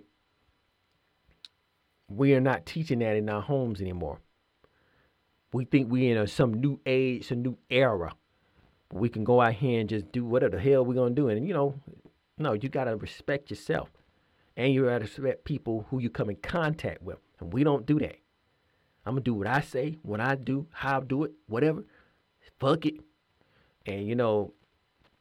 [2.08, 4.20] we are not teaching that in our homes anymore.
[5.54, 8.14] We think we're in a, some new age, some new era.
[8.92, 11.30] We can go out here and just do whatever the hell we're gonna do.
[11.30, 11.76] And you know,
[12.38, 13.90] no, you gotta respect yourself.
[14.58, 17.18] And you gotta respect people who you come in contact with.
[17.40, 18.18] And we don't do that.
[19.06, 21.84] I'm gonna do what I say, what I do, how I do it, whatever
[22.62, 22.96] fuck it.
[23.86, 24.54] And you know,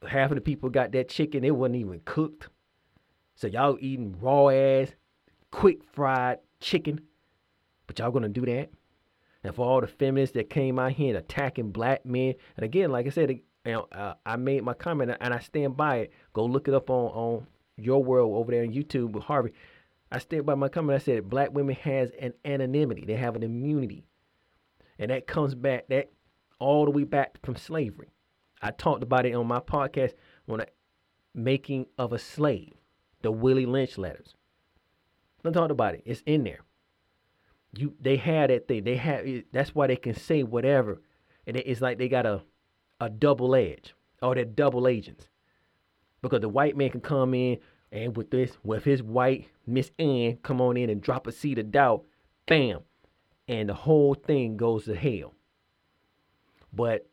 [0.07, 2.47] half of the people got that chicken, it wasn't even cooked.
[3.35, 4.91] So y'all eating raw ass,
[5.49, 7.01] quick fried chicken.
[7.87, 8.69] But y'all gonna do that?
[9.43, 12.91] And for all the feminists that came out here and attacking black men, and again,
[12.91, 16.13] like I said, know, uh, I made my comment and I stand by it.
[16.33, 17.47] Go look it up on on
[17.77, 19.53] your world over there on YouTube with Harvey.
[20.11, 21.01] I stand by my comment.
[21.01, 23.05] I said black women has an anonymity.
[23.05, 24.03] They have an immunity,
[24.99, 25.87] and that comes back.
[25.89, 26.11] That
[26.59, 28.09] all the way back from slavery.
[28.61, 30.13] I talked about it on my podcast
[30.47, 30.67] on the
[31.33, 32.73] making of a slave,
[33.21, 34.35] the Willie Lynch letters.
[35.43, 36.03] I talked about it.
[36.05, 36.61] It's in there.
[37.73, 38.83] You they had that thing.
[38.83, 41.01] They have that's why they can say whatever,
[41.47, 42.41] and it's like they got a
[43.01, 45.27] a double edge or they're double agents
[46.21, 47.57] because the white man can come in
[47.91, 51.59] and with this with his white Miss Ann come on in and drop a seed
[51.59, 52.03] of doubt,
[52.47, 52.81] bam,
[53.47, 55.33] and the whole thing goes to hell.
[56.71, 57.07] But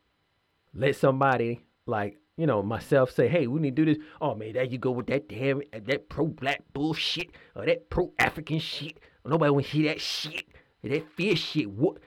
[0.73, 4.53] let somebody like you know myself say, "Hey, we need to do this." Oh man,
[4.53, 8.99] there you go with that damn that pro black bullshit or that pro African shit.
[9.25, 10.45] Nobody want to hear that shit.
[10.83, 11.69] That fear shit.
[11.69, 11.97] What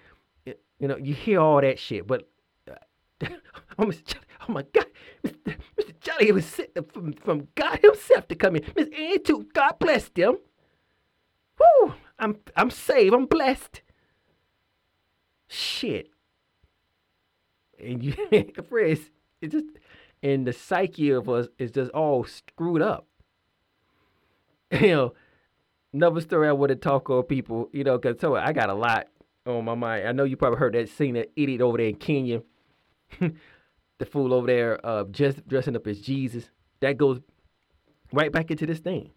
[0.46, 0.96] you know?
[0.96, 2.24] You hear all that shit, but uh,
[3.78, 4.16] oh, Mr.
[4.48, 4.86] oh my God,
[5.24, 5.56] Mr.
[5.78, 6.00] Mr.
[6.00, 8.64] Johnny was sent from from God Himself to come in.
[8.76, 9.46] Miss Ann too.
[9.52, 10.38] God bless them.
[11.58, 11.94] Whoo!
[12.18, 13.14] I'm I'm saved.
[13.14, 13.82] I'm blessed.
[15.48, 16.12] Shit
[17.82, 18.12] and you
[18.68, 19.66] friends, it's just
[20.22, 23.06] and the psyche of us is just all screwed up.
[24.80, 25.14] You know,
[25.92, 28.74] another story I want to talk on people, you know, because so I got a
[28.74, 29.08] lot
[29.44, 30.08] on my mind.
[30.08, 32.42] I know you probably heard that scene that idiot over there in Kenya,
[33.98, 36.50] the fool over there uh, just dressing up as Jesus.
[36.80, 37.20] That goes
[38.12, 39.10] right back into this thing.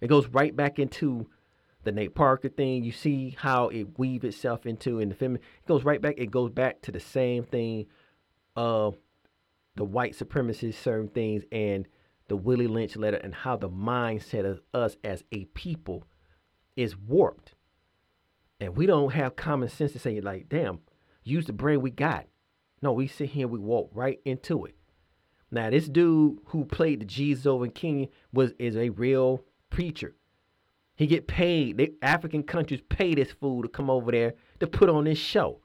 [0.00, 1.26] It goes right back into
[1.84, 2.84] the Nate Parker thing.
[2.84, 5.36] You see how it weave itself into in the film.
[5.36, 6.14] It goes right back.
[6.18, 7.86] It goes back to the same thing
[8.56, 8.96] of
[9.76, 11.86] the white supremacists certain things and
[12.28, 16.04] the Willie Lynch letter and how the mindset of us as a people
[16.76, 17.54] is warped.
[18.60, 20.80] And we don't have common sense to say, like, damn,
[21.24, 22.26] use the brain we got.
[22.82, 24.74] No, we sit here, we walk right into it.
[25.50, 30.14] Now, this dude who played the Jesus over in Kenya was is a real preacher.
[30.94, 31.78] He get paid.
[31.78, 35.60] The African countries pay this fool to come over there to put on this show.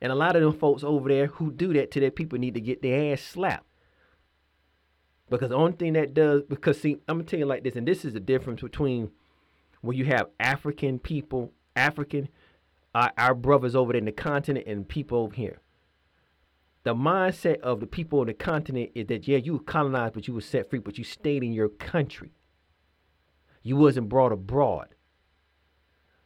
[0.00, 2.54] And a lot of them folks over there who do that to their people need
[2.54, 3.66] to get their ass slapped.
[5.28, 7.86] Because the only thing that does, because see, I'm gonna tell you like this, and
[7.86, 9.10] this is the difference between
[9.82, 12.28] where you have African people, African,
[12.94, 15.60] uh, our brothers over there in the continent, and people over here.
[16.88, 20.26] The mindset of the people on the continent is that yeah, you were colonized, but
[20.26, 22.32] you were set free, but you stayed in your country.
[23.62, 24.94] You wasn't brought abroad.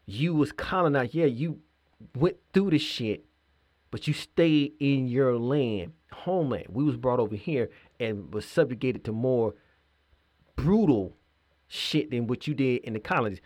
[0.06, 1.14] You was colonized.
[1.14, 1.58] Yeah, you
[2.14, 3.24] went through the shit,
[3.90, 6.66] but you stayed in your land, homeland.
[6.68, 9.54] We was brought over here and was subjugated to more
[10.54, 11.16] brutal
[11.66, 13.40] shit than what you did in the colonies.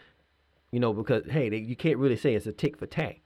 [0.70, 3.22] You know, because hey, they, you can't really say it's a tick for tack.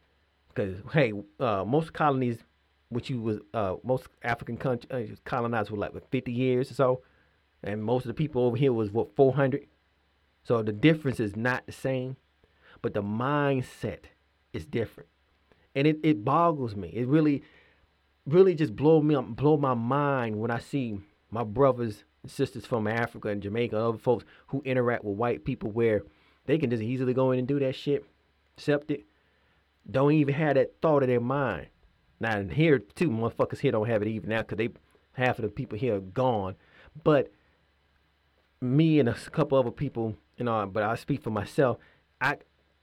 [0.47, 2.39] Because hey, uh, most colonies,
[2.91, 6.75] which you was uh, most African countries uh, colonized were like what, 50 years or
[6.75, 7.03] so,
[7.63, 9.67] and most of the people over here was what 400.
[10.45, 12.17] So the difference is not the same,
[12.83, 14.05] but the mindset
[14.53, 15.09] is different,
[15.75, 16.89] and it, it boggles me.
[16.89, 17.43] It really,
[18.27, 21.01] really just blow me up, blow my mind when I see
[21.31, 25.45] my brothers and sisters from Africa and Jamaica and other folks who interact with white
[25.45, 26.03] people where
[26.47, 28.05] they can just easily go in and do that shit,
[28.57, 29.05] accept it,
[29.89, 31.69] don't even have that thought in their mind.
[32.21, 34.69] Now here too, motherfuckers here don't have it even now because they
[35.13, 36.55] half of the people here are gone.
[37.03, 37.33] But
[38.61, 41.79] me and a couple other people, you know, but I speak for myself.
[42.21, 42.37] I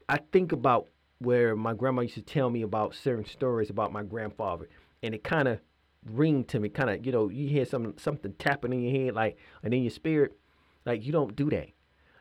[0.10, 0.88] I think about
[1.20, 4.68] where my grandma used to tell me about certain stories about my grandfather,
[5.04, 5.60] and it kind of
[6.06, 9.16] ring to me, kind of, you know, you hear some something tapping in your head,
[9.16, 10.38] like, and in your spirit,
[10.86, 11.70] like you don't do that.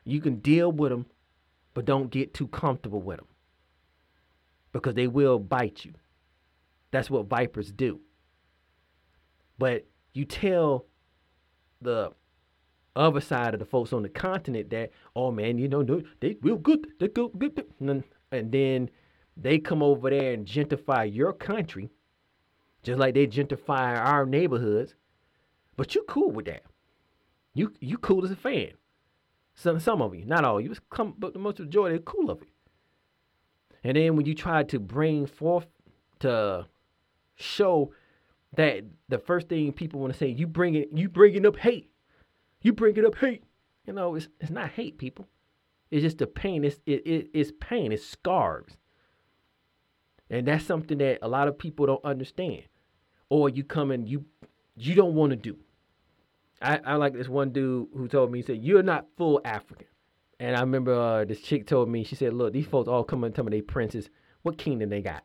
[0.03, 1.05] You can deal with them,
[1.73, 3.27] but don't get too comfortable with them
[4.71, 5.93] because they will bite you.
[6.97, 7.99] That's what vipers do.
[9.59, 10.87] But you tell
[11.79, 12.11] the
[12.95, 16.57] other side of the folks on the continent that, oh man, you know, they real
[16.57, 18.89] good, they go good, and then
[19.35, 21.91] they come over there and gentrify your country
[22.81, 24.95] just like they gentrify our neighborhoods.
[25.75, 26.63] But you cool with that.
[27.53, 28.71] You you cool as a fan.
[29.53, 32.41] Some some of you, not all you, come, but the most majority are cool of
[32.41, 32.49] it.
[33.83, 35.67] And then when you try to bring forth
[36.21, 36.65] to
[37.37, 37.93] show
[38.55, 41.89] that the first thing people want to say, you bring it, you bringing up hate,
[42.61, 43.43] you bringing up hate.
[43.85, 45.27] You know, it's it's not hate, people.
[45.89, 46.65] It's just the pain.
[46.65, 47.91] It's it, it it's pain.
[47.91, 48.77] It's scars.
[50.29, 52.63] And that's something that a lot of people don't understand
[53.29, 54.25] or you come and you
[54.75, 55.57] you don't want to do.
[56.61, 59.87] I, I like this one dude who told me he said you're not full African,
[60.39, 63.23] and I remember uh, this chick told me she said, look, these folks all come
[63.23, 64.09] and tell me they princes.
[64.41, 65.23] What kingdom they got?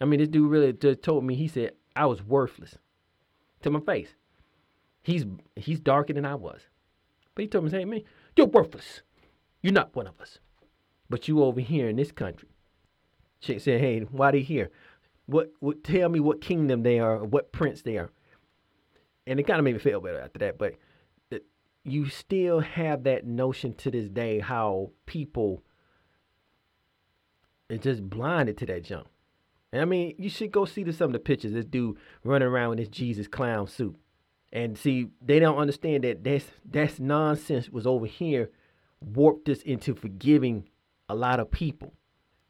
[0.00, 2.76] I mean, this dude really just told me he said I was worthless
[3.62, 4.14] to my face.
[5.02, 5.24] He's
[5.56, 6.60] he's darker than I was,
[7.34, 8.02] but he told me, hey man,
[8.36, 9.02] you're worthless.
[9.62, 10.38] You're not one of us,
[11.08, 12.48] but you over here in this country.
[13.40, 14.70] Chick said, hey, why they here?
[15.30, 18.10] what, what tell me what kingdom they are, what prince they are.
[19.26, 20.58] And it kind of made me feel better after that.
[20.58, 20.74] But
[21.84, 25.62] you still have that notion to this day how people
[27.70, 29.06] are just blinded to that junk.
[29.72, 31.52] I mean, you should go see the, some of the pictures.
[31.52, 33.96] This dude running around with this Jesus clown suit,
[34.52, 37.70] and see they don't understand that that's that's nonsense.
[37.70, 38.50] Was over here
[39.00, 40.68] warped us into forgiving
[41.08, 41.94] a lot of people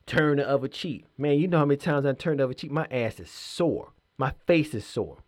[0.07, 1.05] turn the other cheek.
[1.17, 2.71] Man, you know how many times I turned the other cheek?
[2.71, 3.93] My ass is sore.
[4.19, 5.19] My face is sore.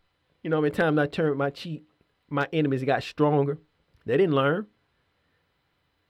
[0.42, 1.84] You know how many times I turned my cheek?
[2.28, 3.58] My enemies got stronger.
[4.06, 4.66] They didn't learn.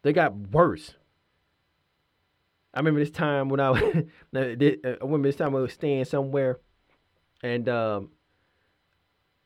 [0.02, 0.94] They got worse.
[2.74, 3.70] I remember this time when I,
[4.35, 4.38] I
[5.00, 6.58] remember this time I was staying somewhere,
[7.42, 8.11] and um,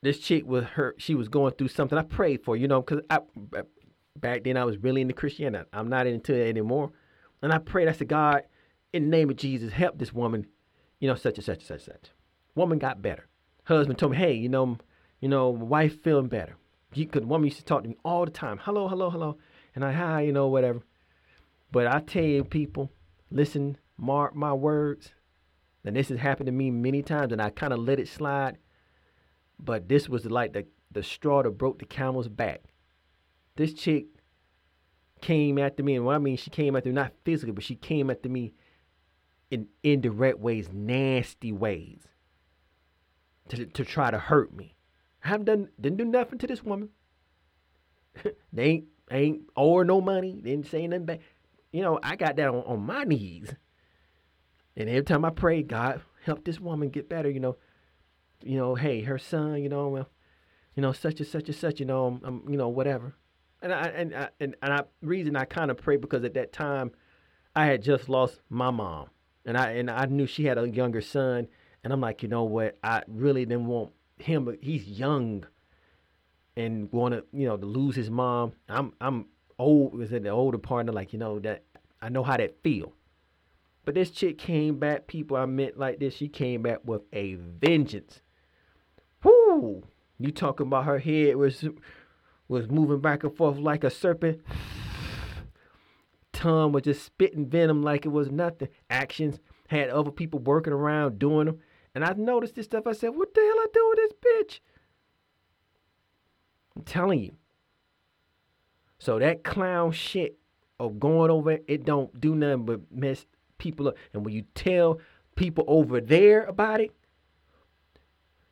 [0.02, 0.94] this chick was her.
[0.98, 1.98] She was going through something.
[1.98, 3.20] I prayed for, you know, because I
[4.14, 5.68] back then I was really into Christianity.
[5.72, 6.92] I'm not into it anymore,
[7.42, 7.88] and I prayed.
[7.88, 8.42] I said, God,
[8.92, 10.46] in the name of Jesus, help this woman,
[11.00, 12.10] you know, such and such and such and such.
[12.54, 13.26] Woman got better.
[13.64, 14.78] Husband told me, hey, you know,
[15.20, 16.56] you know, wife feeling better.
[16.92, 18.58] Because woman used to talk to me all the time.
[18.62, 19.36] Hello, hello, hello.
[19.74, 20.80] And I, hi, you know, whatever.
[21.72, 22.90] But I tell you, people,
[23.30, 25.12] listen, mark my words.
[25.84, 28.58] And this has happened to me many times, and I kind of let it slide.
[29.58, 32.62] But this was like the, the straw that broke the camel's back.
[33.54, 34.06] This chick
[35.20, 37.76] came after me, and what I mean, she came after me, not physically, but she
[37.76, 38.52] came after me
[39.50, 42.02] in indirect ways, nasty ways,
[43.48, 44.74] to, to try to hurt me.
[45.24, 46.90] I haven't done didn't do nothing to this woman.
[48.52, 50.40] they ain't ain't or no money.
[50.42, 51.20] They didn't say nothing back.
[51.72, 53.54] You know, I got that on, on my knees.
[54.76, 57.56] And every time I pray, God help this woman get better, you know.
[58.42, 60.10] You know, hey, her son, you know, well,
[60.74, 63.14] you know, such and such and such, you know, I'm, I'm you know, whatever.
[63.62, 66.52] And I and I, and, and I reason I kind of prayed because at that
[66.52, 66.92] time
[67.56, 69.08] I had just lost my mom,
[69.46, 71.48] and I and I knew she had a younger son,
[71.82, 74.54] and I'm like, you know what, I really didn't want him.
[74.60, 75.46] He's young,
[76.56, 78.52] and want to you know to lose his mom.
[78.68, 79.26] I'm I'm
[79.58, 81.64] old was in the older partner, like you know that
[82.00, 82.92] I know how that feel.
[83.84, 87.34] But this chick came back, people I met like this, she came back with a
[87.34, 88.20] vengeance.
[89.22, 89.84] Whoo!
[90.18, 91.64] You talking about her head was
[92.48, 94.42] was moving back and forth like a serpent.
[96.32, 98.68] Tongue was just spitting venom like it was nothing.
[98.90, 101.60] Actions had other people working around doing them.
[101.94, 102.86] And I noticed this stuff.
[102.86, 104.60] I said, what the hell I do with this bitch?
[106.76, 107.32] I'm telling you.
[108.98, 110.38] So that clown shit
[110.78, 113.26] of going over it don't do nothing but mess
[113.58, 113.96] people up.
[114.12, 115.00] And when you tell
[115.34, 116.92] people over there about it,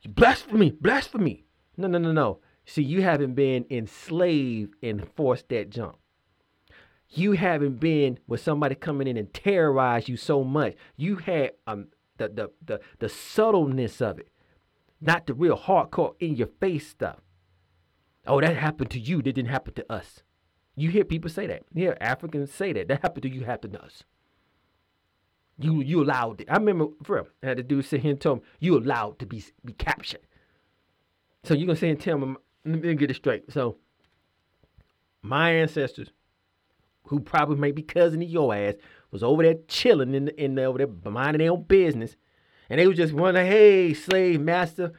[0.02, 1.44] you blasphemy, blasphemy.
[1.76, 2.40] No, no, no, no.
[2.66, 5.96] See, you haven't been enslaved and forced that jump.
[7.10, 10.74] You haven't been with somebody coming in and terrorize you so much.
[10.96, 14.28] You had um the the the, the subtleness of it,
[15.00, 17.20] not the real hardcore in your face stuff.
[18.26, 19.22] Oh, that happened to you.
[19.22, 20.23] That didn't happen to us.
[20.76, 21.62] You hear people say that.
[21.72, 22.88] Yeah, Africans say that.
[22.88, 24.02] That happened to you, happened to us.
[25.58, 26.48] You you allowed it.
[26.50, 29.20] I remember for real, I had a dude sit here and tell him, you allowed
[29.20, 30.22] to be be captured.
[31.44, 33.52] So you're gonna say and tell me, let me get it straight.
[33.52, 33.76] So
[35.22, 36.10] my ancestors,
[37.04, 38.74] who probably may be cousin of your ass,
[39.10, 42.16] was over there chilling in the, in the, over there minding their own business.
[42.68, 44.92] And they was just wondering, hey, slave master,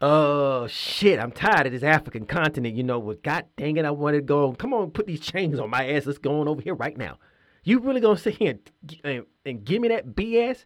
[0.00, 3.90] uh shit, I'm tired of this African continent, you know, what god dang it, I
[3.90, 4.52] wanted to go.
[4.52, 6.06] Come on, put these chains on my ass.
[6.06, 7.18] Let's go on over here right now.
[7.64, 10.64] You really gonna sit here and, and, and give me that BS?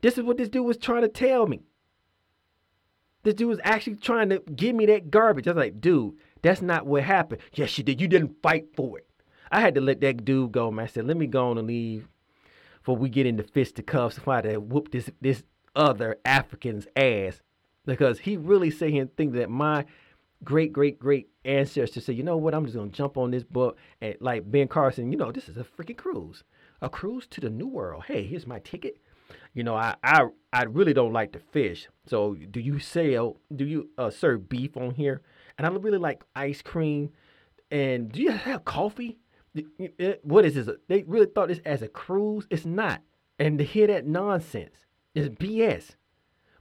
[0.00, 1.62] This is what this dude was trying to tell me.
[3.22, 5.46] This dude was actually trying to give me that garbage.
[5.46, 7.40] I was like, dude, that's not what happened.
[7.54, 8.00] Yes, you did.
[8.00, 9.06] You didn't fight for it.
[9.50, 10.84] I had to let that dude go, man.
[10.84, 12.08] I said, let me go on and leave
[12.78, 15.44] before we get into fisticuffs and try to whoop this this
[15.76, 17.40] other African's ass.
[17.84, 19.84] Because he really here and think that my
[20.44, 23.76] great, great, great ancestor said, you know what, I'm just gonna jump on this boat
[24.00, 26.44] and like Ben Carson, you know, this is a freaking cruise.
[26.80, 28.04] A cruise to the new world.
[28.06, 28.98] Hey, here's my ticket.
[29.54, 31.88] You know, I I, I really don't like to fish.
[32.06, 35.22] So do you sell do you uh, serve beef on here?
[35.58, 37.10] And I really like ice cream.
[37.70, 39.18] And do you have coffee?
[40.22, 40.68] What is this?
[40.88, 42.46] They really thought this as a cruise.
[42.50, 43.02] It's not.
[43.38, 45.94] And to hear that nonsense is BS.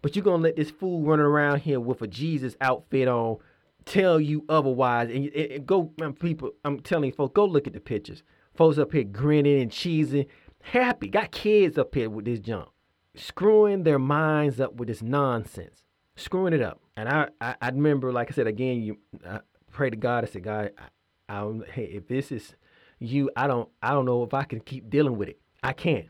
[0.01, 3.37] But you're gonna let this fool run around here with a Jesus outfit on
[3.85, 5.09] tell you otherwise.
[5.09, 8.23] And, and, and go, man, people, I'm telling you, folks, go look at the pictures.
[8.55, 10.27] Folks up here grinning and cheesing,
[10.61, 11.07] happy.
[11.07, 12.69] Got kids up here with this junk,
[13.15, 15.83] screwing their minds up with this nonsense,
[16.15, 16.81] screwing it up.
[16.97, 18.97] And I, I, I remember, like I said again, you
[19.27, 19.39] I
[19.71, 20.23] pray to God.
[20.23, 20.71] I said, God,
[21.29, 22.55] I, I, hey, if this is
[22.99, 25.39] you, I don't, I don't know if I can keep dealing with it.
[25.63, 26.07] I can't.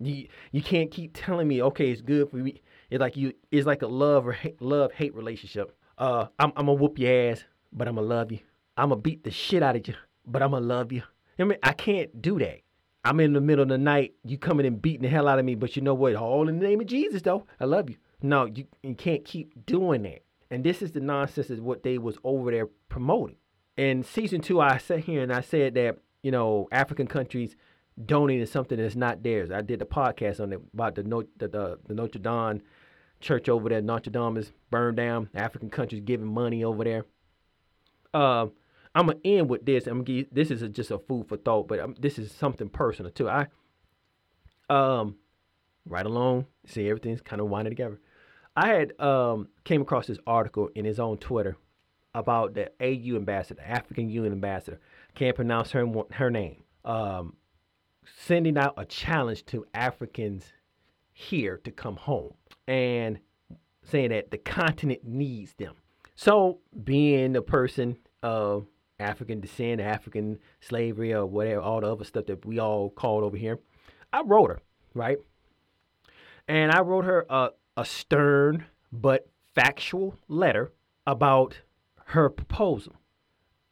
[0.00, 2.62] You, you can't keep telling me, okay, it's good for me.
[2.90, 6.66] It's like you, it's like a love or hate, love hate relationship uh, I'm, I'm
[6.66, 8.40] gonna whoop your ass, but I'm gonna love you.
[8.76, 9.94] I'm gonna beat the shit out of you,
[10.26, 11.02] but I'm gonna love you.
[11.38, 12.60] I mean, I can't do that.
[13.04, 15.44] I'm in the middle of the night, you coming and beating the hell out of
[15.44, 16.14] me, but you know what?
[16.16, 17.46] All in the name of Jesus, though.
[17.60, 17.96] I love you.
[18.20, 20.24] No, you, you can't keep doing that.
[20.50, 23.36] And this is the nonsense is what they was over there promoting.
[23.76, 27.54] In season two, I sat here and I said that, you know, African countries
[28.04, 29.50] donating something that's not theirs.
[29.50, 32.62] I did a podcast on it about the, the, the, the Notre Dame
[33.20, 35.28] church over there, Notre Dame is burned down.
[35.34, 37.04] African countries giving money over there.
[38.12, 38.46] Uh,
[38.94, 39.86] I'm gonna end with this.
[39.86, 42.68] I'm gonna give, this is a, just a food for thought, but this is something
[42.68, 43.28] personal too.
[43.28, 43.46] I
[44.70, 45.16] um
[45.84, 48.00] right along, see everything's kind of winding together.
[48.56, 51.56] I had um came across this article in his own Twitter
[52.14, 54.80] about the AU ambassador, African Union ambassador.
[55.14, 56.64] Can't pronounce her her name.
[56.84, 57.36] Um,
[58.16, 60.52] sending out a challenge to Africans
[61.18, 62.34] here to come home
[62.68, 63.18] and
[63.82, 65.74] saying that the continent needs them.
[66.14, 68.66] So, being a person of
[69.00, 73.36] African descent, African slavery, or whatever, all the other stuff that we all called over
[73.36, 73.58] here,
[74.12, 74.60] I wrote her,
[74.92, 75.16] right?
[76.48, 80.74] And I wrote her a, a stern but factual letter
[81.06, 81.60] about
[82.08, 82.94] her proposal.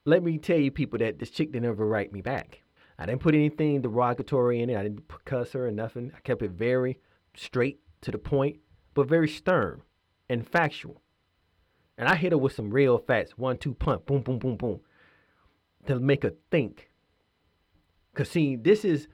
[0.06, 2.62] Let me tell you, people, that this chick didn't ever write me back.
[2.98, 4.78] I didn't put anything derogatory in it.
[4.78, 6.10] I didn't cuss her or nothing.
[6.16, 7.00] I kept it very
[7.36, 8.58] straight to the point,
[8.94, 9.82] but very stern
[10.28, 11.02] and factual.
[11.96, 14.80] And I hit her with some real facts, one, two, punch, boom, boom, boom, boom,
[15.86, 16.90] to make her think.
[18.14, 19.08] Cause see, this is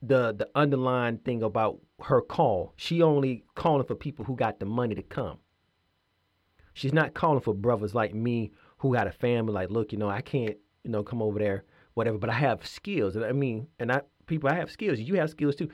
[0.00, 2.72] the the underlying thing about her call.
[2.76, 5.38] She only calling for people who got the money to come.
[6.74, 9.52] She's not calling for brothers like me who got a family.
[9.52, 11.64] Like, look, you know, I can't, you know, come over there,
[11.94, 12.18] whatever.
[12.18, 15.00] But I have skills, and I mean, and I people, I have skills.
[15.00, 15.68] You have skills too,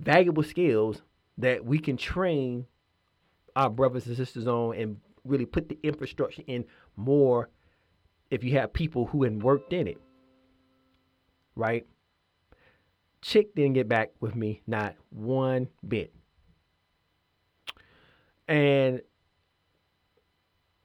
[0.00, 1.02] valuable skills
[1.38, 2.66] that we can train
[3.54, 6.64] our brothers and sisters on, and really put the infrastructure in
[6.96, 7.48] more.
[8.30, 10.00] If you have people who had worked in it,
[11.54, 11.86] right?
[13.22, 16.12] Chick didn't get back with me, not one bit.
[18.46, 19.00] And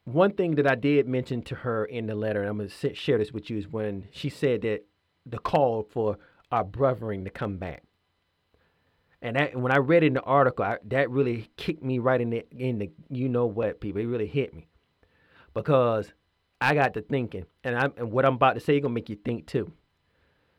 [0.06, 2.94] one thing that I did mention to her in the letter, and I'm going to
[2.96, 4.86] share this with you, is when she said that
[5.26, 6.18] the call for
[6.52, 7.84] our brothering to come back.
[9.22, 12.32] And that, when I read in the article, I, that really kicked me right in
[12.32, 14.02] the in the you know what people.
[14.02, 14.68] It really hit me
[15.54, 16.12] because
[16.60, 19.10] I got to thinking, and I and what I'm about to say is gonna make
[19.10, 19.72] you think too.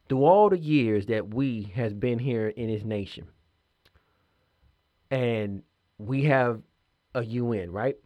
[0.08, 3.26] Through all the years that we has been here in this nation,
[5.10, 5.62] and
[5.98, 6.62] we have
[7.14, 7.96] a UN, right?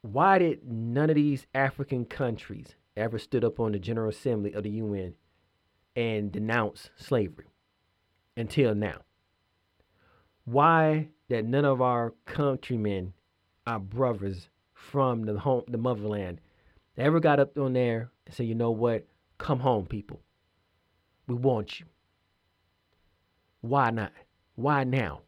[0.00, 4.64] Why did none of these African countries ever stood up on the General Assembly of
[4.64, 5.14] the UN
[5.94, 7.51] and denounce slavery
[8.36, 9.00] until now?
[10.44, 13.12] Why that none of our countrymen,
[13.66, 16.40] our brothers from the home, the motherland,
[16.96, 19.06] ever got up on there and said, you know what?
[19.38, 20.20] Come home, people.
[21.26, 21.86] We want you.
[23.60, 24.12] Why not?
[24.56, 25.22] Why now?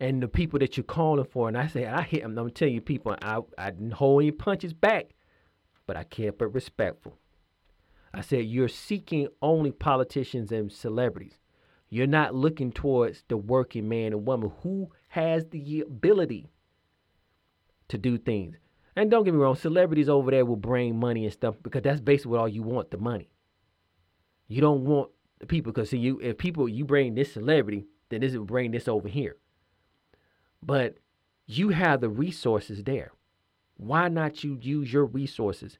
[0.00, 1.48] and the people that you're calling for.
[1.48, 2.36] And I say, I hit them.
[2.38, 5.10] I'm telling you, people, I, I didn't hold any punches back,
[5.86, 7.18] but I kept it respectful.
[8.12, 11.38] I said, you're seeking only politicians and celebrities.
[11.88, 16.50] You're not looking towards the working man and woman who has the ability
[17.88, 18.56] to do things.
[18.96, 22.00] And don't get me wrong, celebrities over there will bring money and stuff because that's
[22.00, 23.30] basically all you want the money.
[24.48, 28.20] You don't want the people because see you if people you bring this celebrity, then
[28.20, 29.36] this will bring this over here.
[30.62, 30.96] But
[31.46, 33.12] you have the resources there.
[33.76, 35.78] Why not you use your resources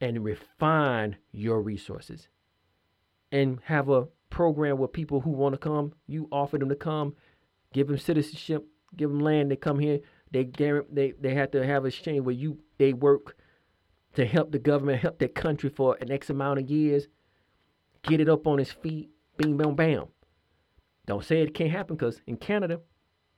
[0.00, 2.28] and refine your resources
[3.30, 7.14] and have a program where people who want to come, you offer them to come,
[7.72, 8.66] give them citizenship,
[8.96, 10.44] give them land, they come here, they
[10.90, 13.36] they they have to have a exchange where you they work
[14.14, 17.08] to help the government, help their country for an X amount of years,
[18.02, 20.06] get it up on its feet, bing bam bam.
[21.06, 22.80] Don't say it can't happen because in Canada,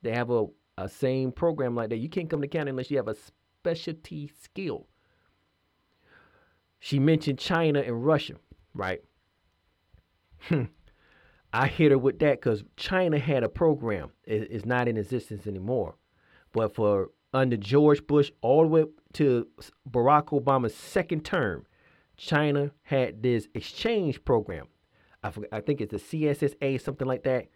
[0.01, 0.45] they have a,
[0.77, 1.97] a same program like that.
[1.97, 3.15] You can't come to Canada unless you have a
[3.59, 4.87] specialty skill.
[6.79, 8.35] She mentioned China and Russia,
[8.73, 9.01] right?
[10.41, 10.65] Hmm.
[11.55, 14.11] I hit her with that because China had a program.
[14.25, 15.95] It, it's not in existence anymore.
[16.51, 19.47] But for under George Bush all the way to
[19.89, 21.65] Barack Obama's second term,
[22.17, 24.67] China had this exchange program.
[25.23, 27.47] I, forget, I think it's the CSSA, something like that,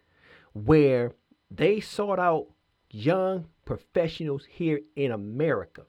[0.54, 1.12] where
[1.50, 2.46] they sought out
[2.90, 5.82] young professionals here in America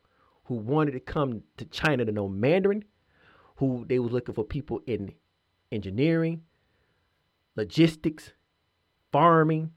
[0.46, 2.84] who wanted to come to China to know Mandarin,
[3.56, 5.14] who they was looking for people in
[5.72, 6.42] engineering,
[7.56, 8.32] logistics,
[9.12, 9.72] farming,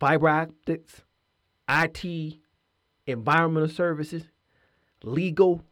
[0.00, 1.02] fiber optics,
[1.68, 2.38] IT,
[3.06, 4.24] environmental services,
[5.02, 5.62] legal,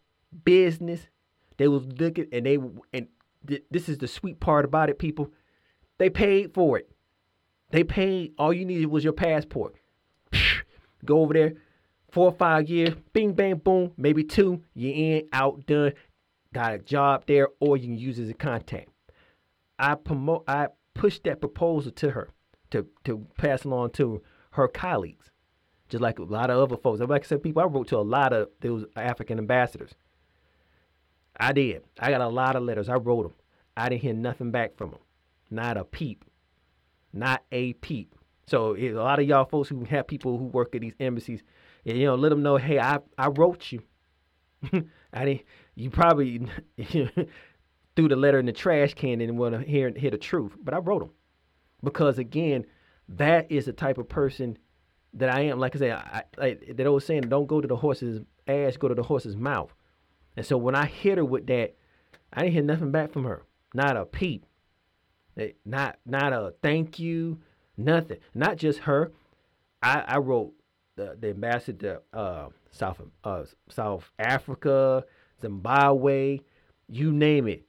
[0.45, 1.09] business.
[1.57, 2.59] They was looking and they
[2.93, 3.09] and
[3.47, 5.31] th- this is the sweet part about it, people.
[5.99, 6.91] They paid for it.
[7.71, 9.77] They paid, all you needed was your passport.
[11.05, 11.55] Go over there,
[12.11, 15.95] four or five years, bing, bang, boom, maybe two, you in, out, done,
[16.53, 18.89] got a job there, or you can use as a contact.
[19.79, 22.31] I promote, I pushed that proposal to her
[22.71, 24.23] to, to pass along to
[24.53, 25.31] her colleagues,
[25.89, 27.01] just like a lot of other folks.
[27.01, 29.93] Like I said, people, I wrote to a lot of those African ambassadors.
[31.39, 31.83] I did.
[31.99, 32.89] I got a lot of letters.
[32.89, 33.35] I wrote them.
[33.77, 35.01] I didn't hear nothing back from them.
[35.51, 36.25] Not a peep
[37.13, 38.15] not a peep.
[38.47, 41.43] So a lot of y'all folks who have people who work at these embassies,
[41.85, 43.83] you know, let them know, hey, I I wrote you.
[45.13, 45.43] I didn't.
[45.75, 46.47] You probably
[47.97, 50.75] threw the letter in the trash can and want to hear hear the truth, but
[50.75, 51.11] I wrote them
[51.83, 52.65] because again,
[53.09, 54.59] that is the type of person
[55.15, 55.59] that I am.
[55.59, 58.89] Like I say, I, I, that old saying, don't go to the horse's ass, go
[58.89, 59.73] to the horse's mouth.
[60.37, 61.75] And so when I hit her with that,
[62.33, 64.47] I didn't hear nothing back from her, not a peep.
[65.65, 67.39] Not not a thank you,
[67.77, 68.19] nothing.
[68.35, 69.13] Not just her.
[69.83, 70.53] I, I wrote
[70.97, 75.05] the, the ambassador uh, South uh, South Africa,
[75.41, 76.41] Zimbabwe,
[76.89, 77.65] you name it.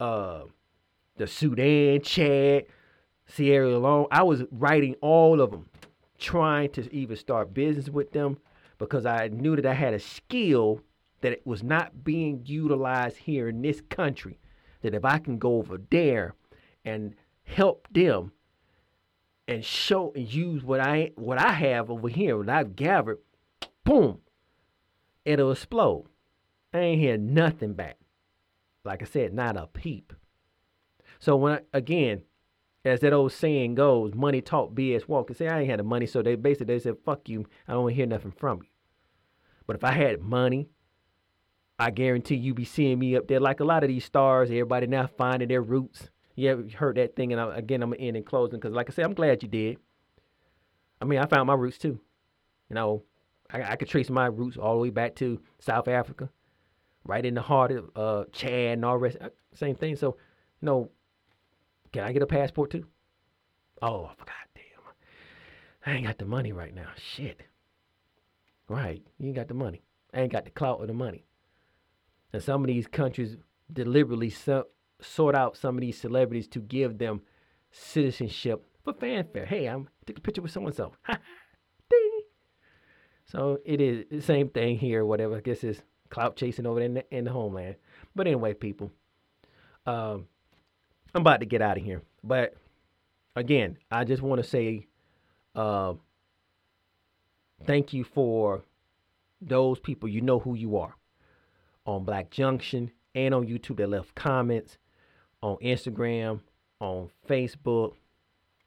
[0.00, 0.42] Uh,
[1.16, 2.64] the Sudan, Chad,
[3.26, 4.06] Sierra Leone.
[4.10, 5.68] I was writing all of them,
[6.18, 8.38] trying to even start business with them
[8.78, 10.80] because I knew that I had a skill
[11.20, 14.38] that it was not being utilized here in this country.
[14.82, 16.34] That if I can go over there
[16.84, 18.32] and help them
[19.48, 23.18] and show and use what I what I have over here, what I've gathered
[23.84, 24.20] boom,
[25.24, 26.06] it'll explode.
[26.72, 27.96] I ain't hear nothing back.
[28.88, 30.14] Like I said, not a peep.
[31.18, 32.22] So when again,
[32.86, 35.28] as that old saying goes, money talk, BS walk.
[35.28, 37.72] And say I ain't had the money, so they basically they said, "Fuck you, I
[37.72, 38.68] don't want to hear nothing from you."
[39.66, 40.70] But if I had money,
[41.78, 44.48] I guarantee you'd be seeing me up there like a lot of these stars.
[44.48, 46.08] Everybody now finding their roots.
[46.34, 47.32] You ever heard that thing?
[47.32, 49.50] And I, again, I'm gonna end in closing because, like I said, I'm glad you
[49.50, 49.76] did.
[51.02, 52.00] I mean, I found my roots too.
[52.70, 53.02] You know,
[53.50, 56.30] I, I could trace my roots all the way back to South Africa,
[57.04, 59.16] right in the heart of uh, Chad and all rest.
[59.20, 59.96] Uh, same thing.
[59.96, 60.16] So,
[60.60, 60.90] you know,
[61.92, 62.86] can I get a passport too?
[63.80, 64.34] Oh, I forgot.
[64.54, 64.64] Damn.
[65.86, 66.88] I ain't got the money right now.
[66.96, 67.42] Shit.
[68.68, 69.02] Right.
[69.18, 69.82] You ain't got the money.
[70.12, 71.24] I ain't got the clout or the money.
[72.32, 73.36] And some of these countries
[73.72, 74.66] deliberately so,
[75.00, 77.22] sort out some of these celebrities to give them
[77.70, 79.46] citizenship for fanfare.
[79.46, 80.92] Hey, I'm took a picture with so and so.
[83.30, 85.36] So it is the same thing here, whatever.
[85.36, 87.76] I guess it's clout chasing over in the, in the homeland.
[88.14, 88.90] But anyway, people,
[89.86, 90.26] um,
[91.14, 92.02] I'm about to get out of here.
[92.22, 92.54] But
[93.36, 94.86] again, I just want to say
[95.54, 95.94] uh,
[97.64, 98.62] thank you for
[99.40, 100.08] those people.
[100.08, 100.94] You know who you are
[101.86, 104.78] on Black Junction and on YouTube that left comments,
[105.42, 106.40] on Instagram,
[106.80, 107.94] on Facebook,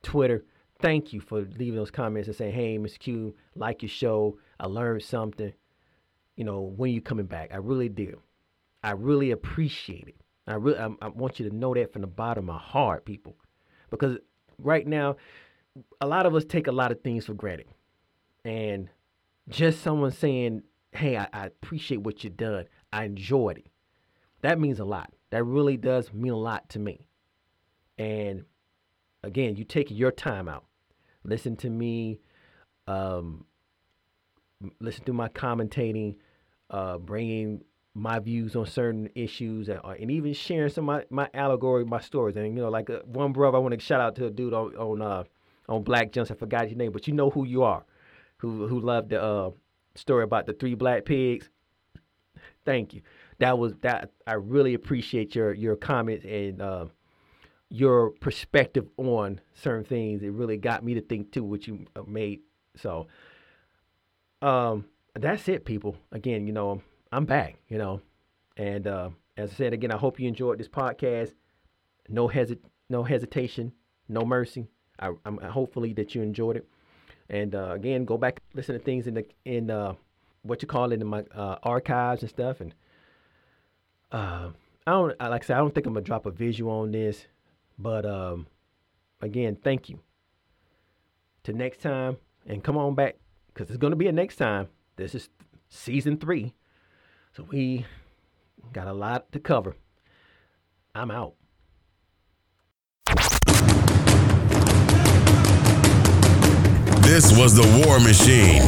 [0.04, 0.44] Twitter.
[0.80, 2.98] Thank you for leaving those comments and saying, "Hey, Mr.
[3.00, 4.40] Q, like your show.
[4.60, 5.54] I learned something.
[6.42, 7.52] You know, when you coming back?
[7.54, 8.20] I really do.
[8.84, 10.16] I really appreciate it.
[10.48, 13.06] I really, I, I want you to know that from the bottom of my heart,
[13.06, 13.36] people,
[13.92, 14.18] because
[14.58, 15.18] right now,
[16.02, 17.68] a lot of us take a lot of things for granted,
[18.44, 18.90] and
[19.50, 20.64] just someone saying,
[20.94, 22.66] "Hey, I, I appreciate what you've done.
[22.92, 23.68] I enjoyed it."
[24.42, 25.14] That means a lot.
[25.30, 27.06] That really does mean a lot to me.
[28.00, 28.46] And
[29.22, 30.66] again, you take your time out
[31.24, 32.20] listen to me,
[32.88, 33.46] um,
[34.80, 36.16] listen to my commentating,
[36.72, 37.64] uh, bringing
[37.94, 41.84] my views on certain issues, and, uh, and, even sharing some of my, my allegory,
[41.84, 42.38] my stories.
[42.38, 44.54] And you know, like uh, one brother, I want to shout out to a dude
[44.54, 45.24] on on uh,
[45.68, 46.36] on Black Junction.
[46.36, 47.84] I forgot your name, but you know who you are,
[48.38, 49.52] who who loved the uh,
[49.96, 51.50] story about the three black pigs.
[52.66, 53.02] Thank you.
[53.40, 54.12] That was that.
[54.26, 56.86] I really appreciate your your comments and uh,
[57.70, 60.24] your perspective on certain things.
[60.24, 62.40] It really got me to think too, what you uh, made.
[62.78, 63.08] So,
[64.42, 64.86] um,
[65.16, 65.98] that's it, people.
[66.12, 66.82] Again, you know,
[67.12, 68.02] I'm back, you know,
[68.58, 71.34] and uh, as I said again, I hope you enjoyed this podcast.
[72.08, 72.60] No hesit,
[72.90, 73.74] no hesitation,
[74.08, 74.68] no mercy.
[75.00, 76.68] I, am hopefully that you enjoyed it.
[77.30, 79.94] And uh, again, go back listen to things in the in uh,
[80.44, 82.62] what you call it in my uh, archives and stuff.
[82.62, 82.74] And
[84.12, 84.50] uh,
[84.86, 87.26] I don't like I said, I don't think I'm gonna drop a visual on this.
[87.80, 88.48] But um,
[89.22, 90.00] again, thank you.
[91.46, 93.16] To next time, and come on back
[93.48, 94.68] because it's to be a next time.
[95.02, 95.30] This is
[95.68, 96.54] season three.
[97.36, 97.88] So we
[98.72, 99.76] got a lot to cover.
[100.94, 101.34] I'm out.
[107.02, 108.62] This was the War Machine.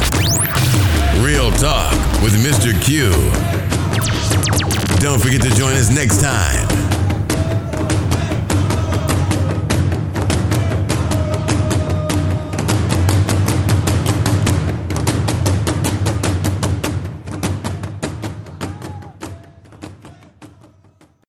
[1.24, 2.74] Real talk with Mr.
[2.82, 3.12] Q.
[4.98, 6.93] Don't forget to join us next time